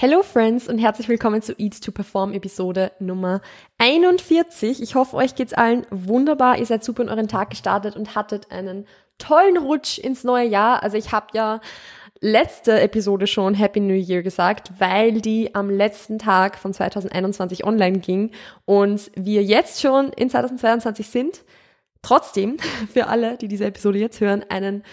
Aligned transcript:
Hello 0.00 0.22
Friends 0.22 0.68
und 0.68 0.78
herzlich 0.78 1.08
willkommen 1.08 1.42
zu 1.42 1.54
Eat 1.58 1.82
to 1.82 1.90
Perform 1.90 2.32
Episode 2.32 2.92
Nummer 3.00 3.40
41. 3.78 4.80
Ich 4.80 4.94
hoffe, 4.94 5.16
euch 5.16 5.34
geht's 5.34 5.54
allen 5.54 5.88
wunderbar. 5.90 6.56
Ihr 6.56 6.66
seid 6.66 6.84
super 6.84 7.02
in 7.02 7.08
euren 7.08 7.26
Tag 7.26 7.50
gestartet 7.50 7.96
und 7.96 8.14
hattet 8.14 8.52
einen 8.52 8.86
tollen 9.18 9.56
Rutsch 9.56 9.98
ins 9.98 10.22
neue 10.22 10.46
Jahr. 10.46 10.84
Also 10.84 10.96
ich 10.96 11.10
habe 11.10 11.26
ja 11.32 11.60
letzte 12.20 12.80
Episode 12.80 13.26
schon 13.26 13.54
Happy 13.54 13.80
New 13.80 13.92
Year 13.92 14.22
gesagt, 14.22 14.70
weil 14.78 15.20
die 15.20 15.56
am 15.56 15.68
letzten 15.68 16.20
Tag 16.20 16.58
von 16.58 16.72
2021 16.72 17.64
online 17.64 17.98
ging 17.98 18.30
und 18.66 19.10
wir 19.16 19.42
jetzt 19.42 19.80
schon 19.80 20.12
in 20.12 20.30
2022 20.30 21.08
sind. 21.08 21.44
Trotzdem, 22.02 22.58
für 22.92 23.08
alle, 23.08 23.36
die 23.36 23.48
diese 23.48 23.64
Episode 23.64 23.98
jetzt 23.98 24.20
hören, 24.20 24.44
einen 24.48 24.84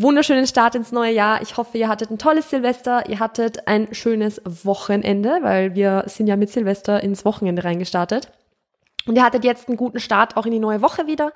wunderschönen 0.00 0.46
Start 0.46 0.74
ins 0.74 0.92
neue 0.92 1.12
Jahr. 1.12 1.42
Ich 1.42 1.56
hoffe, 1.56 1.78
ihr 1.78 1.88
hattet 1.88 2.10
ein 2.10 2.18
tolles 2.18 2.50
Silvester, 2.50 3.08
ihr 3.08 3.20
hattet 3.20 3.68
ein 3.68 3.94
schönes 3.94 4.40
Wochenende, 4.44 5.38
weil 5.42 5.74
wir 5.74 6.04
sind 6.06 6.26
ja 6.26 6.36
mit 6.36 6.50
Silvester 6.50 7.02
ins 7.02 7.24
Wochenende 7.24 7.64
reingestartet. 7.64 8.30
Und 9.06 9.16
ihr 9.16 9.24
hattet 9.24 9.44
jetzt 9.44 9.68
einen 9.68 9.76
guten 9.76 10.00
Start 10.00 10.36
auch 10.36 10.46
in 10.46 10.52
die 10.52 10.58
neue 10.58 10.82
Woche 10.82 11.06
wieder. 11.06 11.32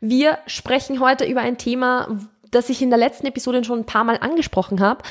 Wir 0.00 0.38
sprechen 0.46 1.00
heute 1.00 1.24
über 1.24 1.40
ein 1.40 1.58
Thema, 1.58 2.08
das 2.50 2.68
ich 2.68 2.82
in 2.82 2.90
der 2.90 2.98
letzten 2.98 3.26
Episode 3.26 3.64
schon 3.64 3.80
ein 3.80 3.86
paar 3.86 4.04
Mal 4.04 4.18
angesprochen 4.18 4.80
habe, 4.80 5.02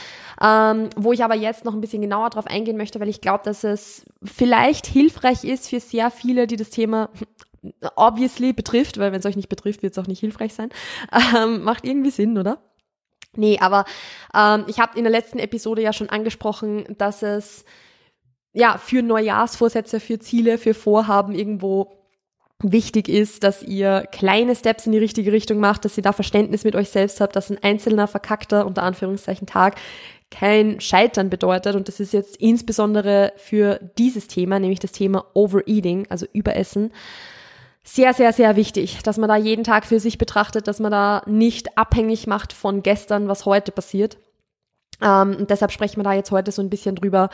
ähm, 0.42 0.90
wo 0.96 1.12
ich 1.12 1.24
aber 1.24 1.36
jetzt 1.36 1.66
noch 1.66 1.74
ein 1.74 1.82
bisschen 1.82 2.02
genauer 2.02 2.30
drauf 2.30 2.48
eingehen 2.48 2.78
möchte, 2.78 3.00
weil 3.00 3.10
ich 3.10 3.22
glaube, 3.22 3.44
dass 3.44 3.64
es 3.64 4.06
vielleicht 4.24 4.86
hilfreich 4.86 5.44
ist 5.44 5.70
für 5.70 5.80
sehr 5.80 6.12
viele, 6.12 6.48
die 6.48 6.56
das 6.56 6.70
Thema 6.70 7.10
obviously 7.96 8.54
betrifft, 8.54 9.00
weil 9.00 9.12
wenn 9.12 9.20
es 9.20 9.26
euch 9.26 9.36
nicht 9.36 9.50
betrifft, 9.50 9.82
wird 9.82 9.98
es 9.98 10.04
auch 10.04 10.08
nicht 10.08 10.20
hilfreich 10.20 10.54
sein. 10.54 10.70
Ähm, 11.36 11.64
macht 11.64 11.86
irgendwie 11.86 12.12
Sinn, 12.12 12.38
oder? 12.38 12.60
Nee, 13.38 13.58
aber 13.60 13.86
ähm, 14.34 14.66
ich 14.68 14.80
habe 14.80 14.98
in 14.98 15.04
der 15.04 15.12
letzten 15.12 15.40
Episode 15.40 15.82
ja 15.82 15.94
schon 15.94 16.10
angesprochen, 16.10 16.86
dass 16.98 17.24
es 17.24 17.66
ja 18.54 18.78
für 18.78 19.02
Neujahrsvorsätze, 19.02 20.00
für 20.00 20.20
Ziele, 20.20 20.58
für 20.58 20.74
Vorhaben 20.74 21.34
irgendwo 21.36 22.06
wichtig 22.64 23.10
ist, 23.10 23.44
dass 23.44 23.62
ihr 23.64 24.08
kleine 24.12 24.56
Steps 24.56 24.86
in 24.86 24.94
die 24.94 24.98
richtige 24.98 25.32
Richtung 25.32 25.60
macht, 25.60 25.86
dass 25.86 25.98
ihr 25.98 26.04
da 26.04 26.14
Verständnis 26.14 26.64
mit 26.64 26.76
euch 26.76 26.90
selbst 26.90 27.20
habt, 27.20 27.36
dass 27.36 27.50
ein 27.50 27.62
einzelner 27.62 28.08
verkackter, 28.08 28.66
unter 28.66 28.84
Anführungszeichen, 28.84 29.46
Tag 29.46 29.76
kein 30.32 30.80
Scheitern 30.80 31.30
bedeutet. 31.30 31.76
Und 31.76 31.88
das 31.88 32.00
ist 32.00 32.14
jetzt 32.14 32.38
insbesondere 32.38 33.34
für 33.38 33.80
dieses 33.98 34.28
Thema, 34.28 34.60
nämlich 34.60 34.80
das 34.80 34.94
Thema 34.94 35.26
Overeating, 35.34 36.08
also 36.10 36.26
Überessen, 36.34 36.92
sehr, 37.88 38.14
sehr, 38.16 38.34
sehr 38.34 38.56
wichtig, 38.56 39.04
dass 39.04 39.18
man 39.18 39.30
da 39.30 39.36
jeden 39.36 39.64
Tag 39.64 39.86
für 39.86 40.00
sich 40.00 40.18
betrachtet, 40.18 40.68
dass 40.68 40.80
man 40.80 40.92
da 40.92 41.22
nicht 41.28 41.78
abhängig 41.78 42.26
macht 42.26 42.52
von 42.52 42.82
gestern, 42.82 43.28
was 43.28 43.46
heute 43.46 43.72
passiert. 43.72 44.18
Ähm, 45.02 45.36
und 45.40 45.50
deshalb 45.52 45.72
sprechen 45.72 45.98
wir 45.98 46.04
da 46.04 46.14
jetzt 46.14 46.32
heute 46.32 46.52
so 46.52 46.64
ein 46.64 46.70
bisschen 46.72 46.96
drüber, 46.96 47.30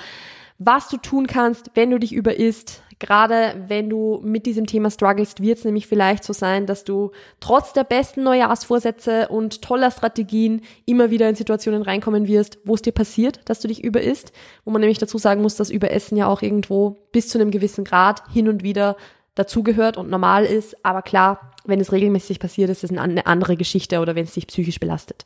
was 0.57 0.89
du 0.89 0.97
tun 0.97 1.25
kannst, 1.25 1.72
wenn 1.73 1.89
du 1.89 1.99
dich 1.99 2.13
überisst. 2.13 2.83
Gerade 2.99 3.55
wenn 3.67 3.89
du 3.89 4.19
mit 4.23 4.45
diesem 4.45 4.67
Thema 4.67 4.91
strugglest, 4.91 5.41
wird 5.41 5.57
es 5.57 5.66
nämlich 5.66 5.88
vielleicht 5.88 6.23
so 6.23 6.33
sein, 6.33 6.67
dass 6.67 6.83
du 6.83 7.11
trotz 7.39 7.73
der 7.73 7.83
besten 7.83 8.22
Neujahrsvorsätze 8.22 9.29
und 9.29 9.63
toller 9.63 9.89
Strategien 9.89 10.61
immer 10.85 11.09
wieder 11.09 11.27
in 11.27 11.35
Situationen 11.35 11.81
reinkommen 11.81 12.27
wirst, 12.27 12.59
wo 12.63 12.75
es 12.75 12.83
dir 12.83 12.91
passiert, 12.91 13.39
dass 13.45 13.61
du 13.61 13.69
dich 13.69 13.83
überisst. 13.83 14.33
Wo 14.66 14.72
man 14.72 14.81
nämlich 14.81 14.99
dazu 14.99 15.17
sagen 15.17 15.41
muss, 15.41 15.55
dass 15.55 15.72
Überessen 15.72 16.16
ja 16.17 16.27
auch 16.27 16.44
irgendwo 16.44 16.97
bis 17.11 17.29
zu 17.29 17.39
einem 17.39 17.49
gewissen 17.49 17.85
Grad 17.85 18.22
hin 18.31 18.47
und 18.49 18.61
wieder 18.61 18.97
dazugehört 19.36 19.98
und 19.98 20.10
normal 20.10 20.46
ist. 20.46 20.86
Aber 20.86 21.02
klar, 21.02 21.54
wenn 21.66 21.80
es 21.80 21.92
regelmäßig 21.92 22.40
passiert, 22.40 22.70
ist 22.70 22.84
es 22.84 22.92
eine 22.92 23.26
andere 23.26 23.58
Geschichte 23.58 24.00
oder 24.00 24.16
wenn 24.16 24.26
es 24.26 24.34
dich 24.34 24.48
psychisch 24.48 24.80
belastet. 24.80 25.26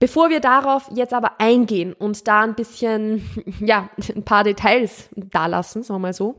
Bevor 0.00 0.30
wir 0.30 0.40
darauf 0.40 0.88
jetzt 0.94 1.12
aber 1.12 1.40
eingehen 1.40 1.92
und 1.92 2.28
da 2.28 2.42
ein 2.42 2.54
bisschen, 2.54 3.28
ja, 3.60 3.90
ein 4.14 4.24
paar 4.24 4.44
Details 4.44 5.08
da 5.16 5.46
lassen, 5.46 5.82
sagen 5.82 5.96
wir 5.96 6.08
mal 6.08 6.12
so, 6.12 6.36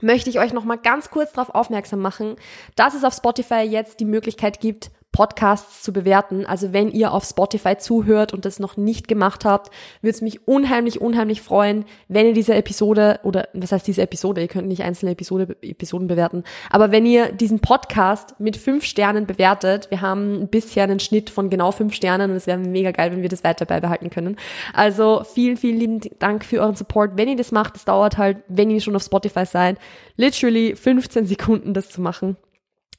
möchte 0.00 0.30
ich 0.30 0.40
euch 0.40 0.52
noch 0.52 0.64
mal 0.64 0.76
ganz 0.76 1.10
kurz 1.10 1.32
darauf 1.32 1.54
aufmerksam 1.54 2.00
machen, 2.00 2.36
dass 2.74 2.94
es 2.94 3.04
auf 3.04 3.14
Spotify 3.14 3.60
jetzt 3.60 4.00
die 4.00 4.06
Möglichkeit 4.06 4.60
gibt, 4.60 4.90
Podcasts 5.12 5.82
zu 5.82 5.92
bewerten. 5.92 6.46
Also 6.46 6.72
wenn 6.72 6.90
ihr 6.90 7.12
auf 7.12 7.24
Spotify 7.24 7.76
zuhört 7.76 8.32
und 8.32 8.44
das 8.44 8.60
noch 8.60 8.76
nicht 8.76 9.08
gemacht 9.08 9.44
habt, 9.44 9.70
würde 10.02 10.14
es 10.14 10.20
mich 10.22 10.46
unheimlich, 10.46 11.00
unheimlich 11.00 11.42
freuen, 11.42 11.84
wenn 12.08 12.26
ihr 12.26 12.32
diese 12.32 12.54
Episode 12.54 13.18
oder 13.24 13.48
was 13.52 13.72
heißt 13.72 13.86
diese 13.86 14.02
Episode, 14.02 14.40
ihr 14.40 14.48
könnt 14.48 14.68
nicht 14.68 14.82
einzelne 14.82 15.12
Episode, 15.12 15.56
Episoden 15.62 16.06
bewerten, 16.06 16.44
aber 16.70 16.92
wenn 16.92 17.06
ihr 17.06 17.32
diesen 17.32 17.58
Podcast 17.58 18.36
mit 18.38 18.56
fünf 18.56 18.84
Sternen 18.84 19.26
bewertet, 19.26 19.90
wir 19.90 20.00
haben 20.00 20.46
bisher 20.48 20.84
einen 20.84 21.00
Schnitt 21.00 21.28
von 21.28 21.50
genau 21.50 21.72
fünf 21.72 21.94
Sternen 21.94 22.30
und 22.30 22.36
es 22.36 22.46
wäre 22.46 22.58
mega 22.58 22.92
geil, 22.92 23.10
wenn 23.10 23.22
wir 23.22 23.28
das 23.28 23.42
weiter 23.42 23.66
beibehalten 23.66 24.10
können. 24.10 24.36
Also 24.72 25.24
vielen, 25.24 25.56
vielen 25.56 25.78
lieben 25.78 26.00
Dank 26.20 26.44
für 26.44 26.60
euren 26.60 26.76
Support. 26.76 27.12
Wenn 27.16 27.28
ihr 27.28 27.36
das 27.36 27.50
macht, 27.50 27.74
das 27.74 27.84
dauert 27.84 28.16
halt, 28.16 28.38
wenn 28.46 28.70
ihr 28.70 28.80
schon 28.80 28.94
auf 28.94 29.02
Spotify 29.02 29.44
seid, 29.44 29.78
literally 30.16 30.76
15 30.76 31.26
Sekunden 31.26 31.74
das 31.74 31.88
zu 31.88 32.00
machen. 32.00 32.36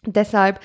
Deshalb, 0.05 0.59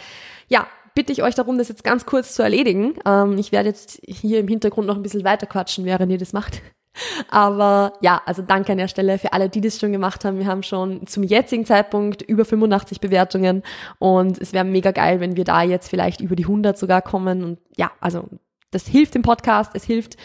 ja, 0.49 0.67
bitte 0.97 1.13
ich 1.13 1.23
euch 1.23 1.37
darum, 1.37 1.59
das 1.59 1.69
jetzt 1.69 1.85
ganz 1.85 2.07
kurz 2.07 2.35
zu 2.35 2.43
erledigen. 2.43 2.95
Ähm, 3.07 3.39
ich 3.39 3.53
werde 3.53 3.69
jetzt 3.69 4.01
hier 4.05 4.41
im 4.41 4.49
Hintergrund 4.49 4.89
noch 4.89 4.97
ein 4.97 5.03
bisschen 5.03 5.23
weiter 5.23 5.47
quatschen, 5.47 5.85
während 5.85 6.11
ihr 6.11 6.19
das 6.19 6.33
macht. 6.33 6.61
Aber 7.31 7.93
ja, 8.01 8.23
also 8.25 8.43
danke 8.43 8.73
an 8.73 8.79
der 8.79 8.89
Stelle 8.89 9.19
für 9.19 9.33
alle, 9.35 9.51
die 9.51 9.61
das 9.61 9.79
schon 9.79 9.93
gemacht 9.93 10.25
haben. 10.25 10.39
Wir 10.39 10.47
haben 10.47 10.63
schon 10.63 11.07
zum 11.07 11.23
jetzigen 11.23 11.67
Zeitpunkt 11.67 12.23
über 12.23 12.47
85 12.47 13.01
Bewertungen 13.01 13.63
und 13.99 14.41
es 14.41 14.55
wäre 14.55 14.65
mega 14.65 14.91
geil, 14.91 15.21
wenn 15.21 15.37
wir 15.37 15.45
da 15.45 15.63
jetzt 15.63 15.89
vielleicht 15.89 16.23
über 16.23 16.35
die 16.35 16.45
100 16.45 16.77
sogar 16.79 17.03
kommen. 17.03 17.45
Und 17.45 17.59
ja, 17.77 17.91
also 18.01 18.25
das 18.71 18.87
hilft 18.87 19.15
dem 19.15 19.23
Podcast, 19.23 19.73
es 19.75 19.85
hilft. 19.85 20.17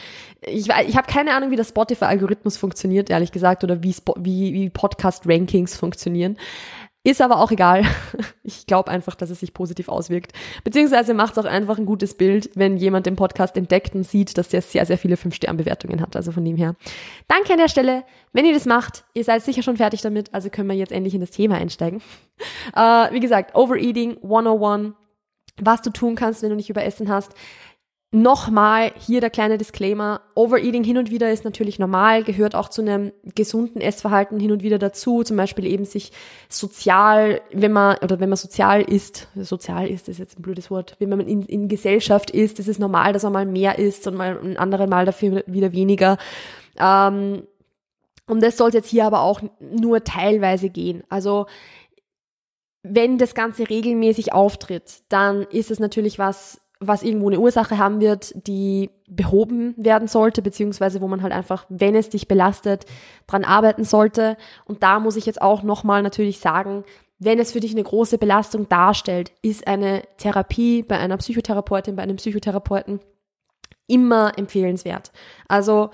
Ich, 0.41 0.69
ich 0.69 0.97
habe 0.97 1.07
keine 1.07 1.35
Ahnung, 1.35 1.51
wie 1.51 1.55
der 1.55 1.63
Spotify-Algorithmus 1.65 2.57
funktioniert, 2.57 3.09
ehrlich 3.09 3.31
gesagt, 3.31 3.63
oder 3.63 3.83
wie, 3.83 3.95
wie, 4.17 4.53
wie 4.53 4.69
Podcast-Rankings 4.69 5.75
funktionieren. 5.75 6.37
Ist 7.03 7.21
aber 7.21 7.39
auch 7.39 7.51
egal. 7.51 7.83
Ich 8.43 8.65
glaube 8.65 8.89
einfach, 8.89 9.13
dass 9.13 9.29
es 9.29 9.39
sich 9.39 9.53
positiv 9.53 9.87
auswirkt. 9.87 10.33
Beziehungsweise 10.63 11.13
macht 11.13 11.33
es 11.33 11.37
auch 11.37 11.45
einfach 11.45 11.77
ein 11.77 11.85
gutes 11.85 12.15
Bild, 12.15 12.49
wenn 12.55 12.75
jemand 12.75 13.05
den 13.05 13.15
Podcast 13.15 13.55
entdeckt 13.55 13.93
und 13.95 14.03
sieht, 14.03 14.35
dass 14.37 14.49
der 14.49 14.63
sehr, 14.63 14.85
sehr 14.85 14.97
viele 14.97 15.15
5-Stern-Bewertungen 15.15 16.01
hat. 16.01 16.15
Also 16.15 16.31
von 16.31 16.43
dem 16.43 16.57
her. 16.57 16.75
Danke 17.27 17.53
an 17.53 17.59
der 17.59 17.69
Stelle. 17.69 18.03
Wenn 18.33 18.45
ihr 18.45 18.53
das 18.53 18.65
macht, 18.65 19.05
ihr 19.13 19.23
seid 19.23 19.43
sicher 19.43 19.61
schon 19.61 19.77
fertig 19.77 20.01
damit, 20.01 20.33
also 20.33 20.49
können 20.49 20.67
wir 20.67 20.75
jetzt 20.75 20.91
endlich 20.91 21.13
in 21.13 21.21
das 21.21 21.31
Thema 21.31 21.55
einsteigen. 21.55 22.01
Uh, 22.75 22.79
wie 23.11 23.19
gesagt, 23.19 23.55
Overeating 23.55 24.17
101. 24.23 24.95
Was 25.61 25.81
du 25.83 25.91
tun 25.91 26.15
kannst, 26.15 26.41
wenn 26.41 26.49
du 26.49 26.55
nicht 26.55 26.69
überessen 26.69 27.09
hast. 27.09 27.33
Nochmal 28.13 28.91
hier 28.99 29.21
der 29.21 29.29
kleine 29.29 29.57
Disclaimer. 29.57 30.19
Overeating 30.35 30.83
hin 30.83 30.97
und 30.97 31.11
wieder 31.11 31.31
ist 31.31 31.45
natürlich 31.45 31.79
normal, 31.79 32.25
gehört 32.25 32.55
auch 32.55 32.67
zu 32.67 32.81
einem 32.81 33.13
gesunden 33.35 33.79
Essverhalten 33.79 34.37
hin 34.37 34.51
und 34.51 34.63
wieder 34.63 34.77
dazu. 34.79 35.23
Zum 35.23 35.37
Beispiel 35.37 35.65
eben 35.65 35.85
sich 35.85 36.11
sozial, 36.49 37.39
wenn 37.53 37.71
man, 37.71 37.95
oder 38.01 38.19
wenn 38.19 38.27
man 38.27 38.35
sozial 38.35 38.81
ist, 38.81 39.29
sozial 39.35 39.87
ist, 39.87 40.09
ist 40.09 40.19
jetzt 40.19 40.37
ein 40.37 40.41
blödes 40.41 40.69
Wort, 40.69 40.97
wenn 40.99 41.07
man 41.07 41.21
in, 41.21 41.43
in 41.43 41.69
Gesellschaft 41.69 42.31
ist, 42.31 42.59
ist 42.59 42.67
es 42.67 42.79
normal, 42.79 43.13
dass 43.13 43.23
man 43.23 43.31
mal 43.31 43.45
mehr 43.45 43.79
isst 43.79 44.05
und 44.07 44.15
mal 44.15 44.37
ein 44.43 44.57
anderes 44.57 44.89
Mal 44.89 45.05
dafür 45.05 45.45
wieder 45.47 45.71
weniger. 45.71 46.17
Ähm, 46.77 47.43
und 48.27 48.43
das 48.43 48.57
soll 48.57 48.69
es 48.69 48.75
jetzt 48.75 48.89
hier 48.89 49.05
aber 49.05 49.21
auch 49.21 49.41
nur 49.59 50.03
teilweise 50.03 50.69
gehen. 50.69 51.03
Also, 51.07 51.47
wenn 52.83 53.17
das 53.17 53.35
Ganze 53.35 53.69
regelmäßig 53.69 54.33
auftritt, 54.33 55.03
dann 55.09 55.43
ist 55.43 55.71
es 55.71 55.79
natürlich 55.79 56.19
was, 56.19 56.60
was 56.81 57.03
irgendwo 57.03 57.29
eine 57.29 57.39
Ursache 57.39 57.77
haben 57.77 58.01
wird, 58.01 58.33
die 58.47 58.89
behoben 59.07 59.75
werden 59.77 60.07
sollte, 60.07 60.41
beziehungsweise 60.41 60.99
wo 60.99 61.07
man 61.07 61.21
halt 61.21 61.31
einfach, 61.31 61.65
wenn 61.69 61.95
es 61.95 62.09
dich 62.09 62.27
belastet, 62.27 62.85
dran 63.27 63.45
arbeiten 63.45 63.83
sollte. 63.83 64.35
Und 64.65 64.81
da 64.81 64.99
muss 64.99 65.15
ich 65.15 65.27
jetzt 65.27 65.41
auch 65.41 65.61
nochmal 65.61 66.01
natürlich 66.01 66.39
sagen, 66.39 66.83
wenn 67.19 67.37
es 67.37 67.51
für 67.51 67.59
dich 67.59 67.71
eine 67.71 67.83
große 67.83 68.17
Belastung 68.17 68.67
darstellt, 68.67 69.31
ist 69.43 69.67
eine 69.67 70.01
Therapie 70.17 70.81
bei 70.81 70.97
einer 70.97 71.17
Psychotherapeutin, 71.17 71.95
bei 71.95 72.01
einem 72.01 72.17
Psychotherapeuten 72.17 72.99
immer 73.87 74.31
empfehlenswert. 74.37 75.11
Also 75.47 75.91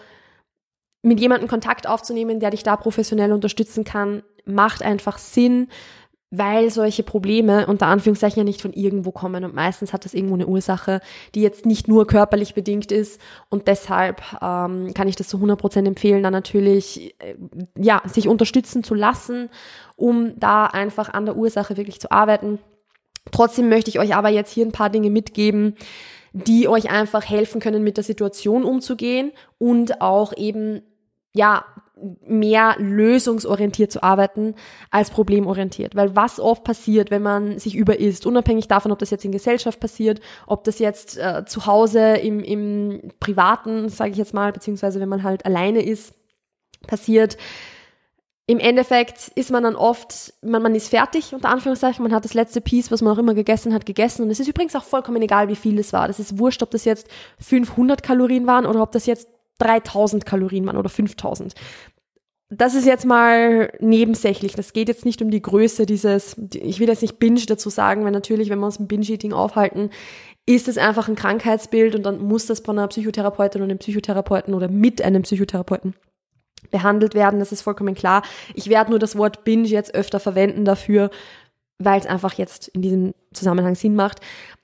mit 1.01 1.19
jemandem 1.19 1.49
Kontakt 1.49 1.85
aufzunehmen, 1.85 2.39
der 2.39 2.51
dich 2.51 2.63
da 2.63 2.77
professionell 2.77 3.33
unterstützen 3.33 3.83
kann, 3.83 4.23
macht 4.45 4.81
einfach 4.83 5.17
Sinn 5.17 5.67
weil 6.29 6.69
solche 6.71 7.03
Probleme 7.03 7.67
unter 7.67 7.87
Anführungszeichen 7.87 8.39
ja 8.39 8.43
nicht 8.43 8.61
von 8.61 8.73
irgendwo 8.73 9.11
kommen 9.11 9.45
und 9.45 9.55
meistens 9.55 9.93
hat 9.93 10.03
das 10.03 10.13
irgendwo 10.13 10.35
eine 10.35 10.47
Ursache, 10.47 10.99
die 11.35 11.41
jetzt 11.41 11.65
nicht 11.65 11.87
nur 11.87 12.05
körperlich 12.05 12.53
bedingt 12.53 12.91
ist 12.91 13.21
und 13.49 13.67
deshalb 13.67 14.21
ähm, 14.41 14.93
kann 14.93 15.07
ich 15.07 15.15
das 15.15 15.29
zu 15.29 15.37
100% 15.37 15.87
empfehlen, 15.87 16.23
dann 16.23 16.33
natürlich 16.33 17.15
äh, 17.19 17.35
ja 17.77 18.01
sich 18.05 18.27
unterstützen 18.27 18.83
zu 18.83 18.93
lassen, 18.93 19.49
um 19.95 20.37
da 20.37 20.65
einfach 20.65 21.13
an 21.13 21.25
der 21.25 21.37
Ursache 21.37 21.77
wirklich 21.77 22.01
zu 22.01 22.11
arbeiten. 22.11 22.59
Trotzdem 23.31 23.69
möchte 23.69 23.89
ich 23.89 23.99
euch 23.99 24.15
aber 24.15 24.29
jetzt 24.29 24.51
hier 24.51 24.65
ein 24.65 24.71
paar 24.73 24.89
Dinge 24.89 25.09
mitgeben, 25.09 25.75
die 26.33 26.67
euch 26.67 26.89
einfach 26.89 27.23
helfen 27.27 27.61
können, 27.61 27.83
mit 27.83 27.97
der 27.97 28.03
Situation 28.03 28.63
umzugehen 28.63 29.31
und 29.57 30.01
auch 30.01 30.35
eben 30.35 30.81
ja, 31.33 31.63
mehr 32.25 32.75
lösungsorientiert 32.77 33.91
zu 33.91 34.03
arbeiten 34.03 34.55
als 34.91 35.09
problemorientiert. 35.09 35.95
Weil 35.95 36.15
was 36.15 36.39
oft 36.39 36.63
passiert, 36.63 37.11
wenn 37.11 37.21
man 37.21 37.59
sich 37.59 37.75
überisst, 37.75 38.25
unabhängig 38.25 38.67
davon, 38.67 38.91
ob 38.91 38.99
das 38.99 39.09
jetzt 39.09 39.25
in 39.25 39.31
Gesellschaft 39.31 39.79
passiert, 39.79 40.19
ob 40.45 40.63
das 40.63 40.79
jetzt 40.79 41.17
äh, 41.17 41.45
zu 41.45 41.65
Hause 41.65 42.15
im, 42.15 42.39
im 42.41 43.11
Privaten, 43.19 43.89
sage 43.89 44.11
ich 44.11 44.17
jetzt 44.17 44.33
mal, 44.33 44.51
beziehungsweise 44.51 44.99
wenn 44.99 45.09
man 45.09 45.23
halt 45.23 45.45
alleine 45.45 45.83
ist, 45.83 46.13
passiert. 46.85 47.37
Im 48.49 48.59
Endeffekt 48.59 49.27
ist 49.35 49.51
man 49.51 49.63
dann 49.63 49.75
oft, 49.75 50.33
man, 50.41 50.61
man 50.61 50.73
ist 50.73 50.87
fertig, 50.87 51.33
unter 51.33 51.49
Anführungszeichen, 51.49 52.01
man 52.01 52.13
hat 52.13 52.23
das 52.23 52.33
letzte 52.33 52.61
Piece, 52.61 52.91
was 52.91 53.01
man 53.01 53.13
auch 53.13 53.17
immer 53.17 53.33
gegessen 53.33 53.73
hat, 53.73 53.85
gegessen. 53.85 54.23
Und 54.23 54.29
es 54.29 54.39
ist 54.39 54.47
übrigens 54.47 54.75
auch 54.75 54.85
vollkommen 54.85 55.21
egal, 55.21 55.49
wie 55.49 55.55
viel 55.57 55.77
es 55.79 55.91
war. 55.91 56.07
Das 56.07 56.19
ist 56.19 56.39
wurscht, 56.39 56.63
ob 56.63 56.71
das 56.71 56.85
jetzt 56.85 57.09
500 57.39 58.01
Kalorien 58.03 58.47
waren 58.47 58.65
oder 58.65 58.81
ob 58.81 58.93
das 58.93 59.05
jetzt 59.05 59.27
3000 59.59 60.25
Kalorien 60.25 60.65
waren 60.65 60.77
oder 60.77 60.89
5000 60.89 61.53
das 62.49 62.75
ist 62.75 62.85
jetzt 62.85 63.05
mal 63.05 63.73
nebensächlich. 63.79 64.55
Das 64.55 64.71
geht 64.71 64.87
jetzt 64.87 65.05
nicht 65.05 65.21
um 65.21 65.29
die 65.29 65.41
Größe 65.41 65.85
dieses, 65.85 66.37
ich 66.53 66.79
will 66.79 66.87
jetzt 66.87 67.01
nicht 67.01 67.19
Binge 67.19 67.41
dazu 67.45 67.69
sagen, 67.69 68.05
weil 68.05 68.11
natürlich, 68.11 68.49
wenn 68.49 68.59
wir 68.59 68.65
uns 68.65 68.77
im 68.77 68.87
Binge-Eating 68.87 69.33
aufhalten, 69.33 69.89
ist 70.45 70.69
es 70.69 70.77
einfach 70.77 71.09
ein 71.09 71.15
Krankheitsbild 71.15 71.93
und 71.93 72.03
dann 72.03 72.19
muss 72.19 72.45
das 72.45 72.61
von 72.61 72.79
einer 72.79 72.87
Psychotherapeutin 72.87 73.61
oder 73.61 73.69
einem 73.69 73.79
Psychotherapeuten 73.79 74.53
oder 74.53 74.69
mit 74.69 75.01
einem 75.01 75.23
Psychotherapeuten 75.23 75.93
behandelt 76.71 77.15
werden. 77.15 77.39
Das 77.39 77.51
ist 77.51 77.61
vollkommen 77.61 77.95
klar. 77.95 78.23
Ich 78.53 78.69
werde 78.69 78.91
nur 78.91 78.99
das 78.99 79.17
Wort 79.17 79.43
Binge 79.43 79.67
jetzt 79.67 79.93
öfter 79.93 80.21
verwenden 80.21 80.63
dafür, 80.63 81.09
weil 81.79 81.99
es 81.99 82.07
einfach 82.07 82.33
jetzt 82.33 82.69
in 82.69 82.81
diesem 82.81 83.13
Zusammenhang 83.33 83.75
Sinn 83.75 83.95
macht 83.95 84.21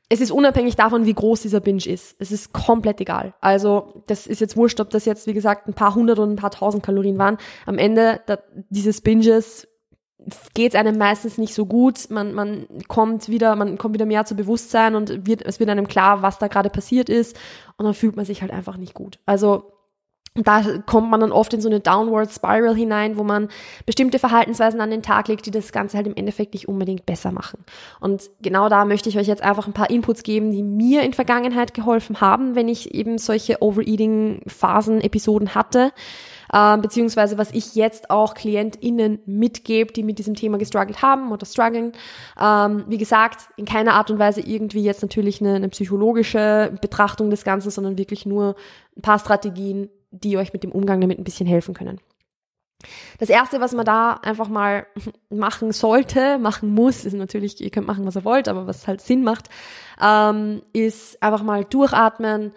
es 0.10 0.22
ist 0.22 0.32
unabhängig 0.32 0.76
davon, 0.76 1.06
wie 1.06 1.14
groß 1.14 1.42
dieser 1.42 1.60
Binge 1.60 1.86
ist. 1.86 2.16
Es 2.20 2.32
ist 2.32 2.54
komplett 2.54 3.02
egal. 3.02 3.34
Also 3.42 4.04
das 4.08 4.28
ist 4.28 4.42
jetzt 4.42 4.58
wurscht, 4.58 4.80
ob 4.80 4.90
das 4.90 5.06
jetzt, 5.06 5.28
wie 5.28 5.34
gesagt, 5.34 5.68
ein 5.68 5.74
paar 5.74 5.96
hundert 5.96 6.20
und 6.20 6.32
ein 6.32 6.36
paar 6.36 6.52
tausend 6.52 6.84
Kalorien 6.84 7.18
waren. 7.18 7.38
Am 7.66 7.78
Ende 7.78 8.22
da, 8.28 8.38
dieses 8.70 9.02
Binges 9.02 9.68
geht 10.54 10.74
es 10.74 10.80
einem 10.80 10.98
meistens 10.98 11.38
nicht 11.38 11.54
so 11.54 11.66
gut. 11.66 12.10
Man, 12.10 12.34
man 12.34 12.68
kommt 12.88 13.30
wieder, 13.30 13.56
man 13.56 13.78
kommt 13.78 13.94
wieder 13.94 14.06
mehr 14.06 14.26
zu 14.26 14.36
Bewusstsein 14.36 14.96
und 14.96 15.26
wird, 15.26 15.42
es 15.42 15.60
wird 15.60 15.70
einem 15.70 15.88
klar, 15.88 16.22
was 16.22 16.38
da 16.38 16.48
gerade 16.48 16.70
passiert 16.70 17.10
ist. 17.10 17.38
Und 17.78 17.86
dann 17.86 17.94
fühlt 17.94 18.16
man 18.16 18.26
sich 18.26 18.42
halt 18.42 18.52
einfach 18.52 18.78
nicht 18.78 18.94
gut. 18.94 19.20
Also 19.26 19.72
da 20.36 20.64
kommt 20.88 21.12
man 21.12 21.20
dann 21.20 21.32
oft 21.32 21.54
in 21.54 21.62
so 21.62 21.70
eine 21.70 21.80
Downward 21.80 22.32
Spiral 22.32 22.76
hinein, 22.76 23.18
wo 23.18 23.24
man 23.24 23.50
bestimmte 23.86 24.18
Verhaltensweisen 24.18 24.82
an 24.82 24.90
den 24.90 25.04
Tag 25.04 25.28
legt, 25.28 25.46
die 25.46 25.52
das 25.52 25.72
Ganze 25.72 25.98
halt 25.98 26.08
im 26.08 26.16
Endeffekt 26.16 26.56
nicht 26.56 26.68
unbedingt 26.68 27.06
besser 27.06 27.32
machen. 27.32 27.64
Und 28.00 28.32
genau 28.42 28.68
da 28.68 28.86
möchte 28.86 29.10
ich 29.10 29.20
euch 29.20 29.28
jetzt 29.28 29.44
einfach 29.44 29.68
ein 29.68 29.74
paar 29.74 29.92
Inputs 29.92 30.24
geben, 30.24 30.52
die 30.52 30.64
mir 30.64 31.04
in 31.04 31.14
Vergangenheit 31.14 31.76
geholfen 31.76 32.20
haben, 32.20 32.56
wenn 32.56 32.68
ich 32.68 32.96
eben 32.96 33.20
solche 33.20 33.62
Overeating-Phasen, 33.62 35.02
Episoden 35.02 35.54
hatte. 35.54 35.92
Äh, 36.52 36.78
beziehungsweise 36.80 37.38
was 37.38 37.52
ich 37.52 37.76
jetzt 37.76 38.10
auch 38.10 38.34
KlientInnen 38.34 39.20
mitgebe, 39.28 39.94
die 39.94 40.04
mit 40.04 40.18
diesem 40.18 40.34
Thema 40.34 40.58
gestruggelt 40.58 41.04
haben 41.04 41.32
oder 41.32 41.46
strugglen. 41.46 41.92
Ähm, 42.42 42.86
wie 42.88 42.98
gesagt, 42.98 43.50
in 43.58 43.66
keiner 43.66 43.94
Art 43.94 44.10
und 44.10 44.18
Weise 44.18 44.42
irgendwie 44.42 44.84
jetzt 44.84 45.04
natürlich 45.04 45.42
eine, 45.42 45.56
eine 45.56 45.70
psychologische 45.70 46.76
Betrachtung 46.82 47.30
des 47.30 47.44
Ganzen, 47.44 47.70
sondern 47.70 48.00
wirklich 48.00 48.26
nur 48.26 48.56
ein 48.96 49.02
paar 49.02 49.20
Strategien, 49.20 49.90
die 50.14 50.38
euch 50.38 50.54
mit 50.54 50.64
dem 50.64 50.72
Umgang 50.72 51.02
damit 51.02 51.20
ein 51.20 51.24
bisschen 51.24 51.48
helfen 51.48 51.74
können. 51.74 52.00
Das 53.18 53.30
erste, 53.30 53.62
was 53.62 53.74
man 53.74 53.86
da 53.86 54.14
einfach 54.24 54.48
mal 54.48 54.86
machen 55.30 55.72
sollte, 55.72 56.38
machen 56.38 56.74
muss, 56.74 57.06
ist 57.06 57.14
natürlich, 57.14 57.62
ihr 57.62 57.70
könnt 57.70 57.88
machen, 57.88 58.06
was 58.06 58.16
ihr 58.16 58.26
wollt, 58.26 58.48
aber 58.48 58.68
was 58.68 58.88
halt 58.88 59.02
Sinn 59.02 59.24
macht, 59.24 59.50
ähm, 60.02 60.62
ist 60.74 61.22
einfach 61.22 61.44
mal 61.44 61.64
durchatmen 61.64 62.54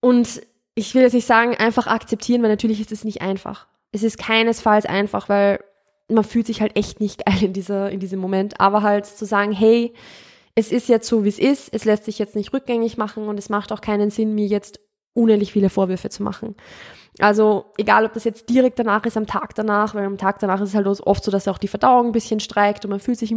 und 0.00 0.42
ich 0.74 0.94
will 0.94 1.02
jetzt 1.02 1.14
nicht 1.14 1.26
sagen, 1.26 1.54
einfach 1.56 1.86
akzeptieren, 1.86 2.42
weil 2.42 2.50
natürlich 2.50 2.80
ist 2.80 2.92
es 2.92 3.04
nicht 3.04 3.22
einfach. 3.22 3.66
Es 3.92 4.02
ist 4.02 4.18
keinesfalls 4.18 4.84
einfach, 4.84 5.28
weil 5.28 5.60
man 6.08 6.24
fühlt 6.24 6.46
sich 6.46 6.60
halt 6.60 6.76
echt 6.76 7.00
nicht 7.00 7.24
geil 7.26 7.42
in 7.42 7.52
dieser, 7.52 7.90
in 7.90 8.00
diesem 8.00 8.20
Moment, 8.20 8.60
aber 8.60 8.82
halt 8.82 9.06
zu 9.06 9.24
sagen, 9.24 9.52
hey, 9.52 9.94
es 10.54 10.72
ist 10.72 10.88
jetzt 10.88 11.06
so, 11.06 11.24
wie 11.24 11.28
es 11.28 11.38
ist, 11.38 11.72
es 11.74 11.84
lässt 11.84 12.04
sich 12.04 12.18
jetzt 12.18 12.34
nicht 12.34 12.52
rückgängig 12.52 12.96
machen 12.96 13.28
und 13.28 13.38
es 13.38 13.50
macht 13.50 13.72
auch 13.72 13.82
keinen 13.82 14.10
Sinn, 14.10 14.34
mir 14.34 14.46
jetzt 14.46 14.80
unendlich 15.16 15.52
viele 15.52 15.70
Vorwürfe 15.70 16.08
zu 16.10 16.22
machen. 16.22 16.54
Also 17.18 17.66
egal, 17.78 18.04
ob 18.04 18.12
das 18.12 18.24
jetzt 18.24 18.50
direkt 18.50 18.78
danach 18.78 19.04
ist, 19.06 19.16
am 19.16 19.26
Tag 19.26 19.54
danach, 19.54 19.94
weil 19.94 20.04
am 20.04 20.18
Tag 20.18 20.38
danach 20.38 20.60
ist 20.60 20.70
es 20.70 20.74
halt 20.74 20.86
oft 20.86 21.24
so, 21.24 21.30
dass 21.30 21.48
auch 21.48 21.58
die 21.58 21.68
Verdauung 21.68 22.06
ein 22.06 22.12
bisschen 22.12 22.40
streikt 22.40 22.84
und 22.84 22.90
man 22.90 23.00
fühlt 23.00 23.18
sich 23.18 23.34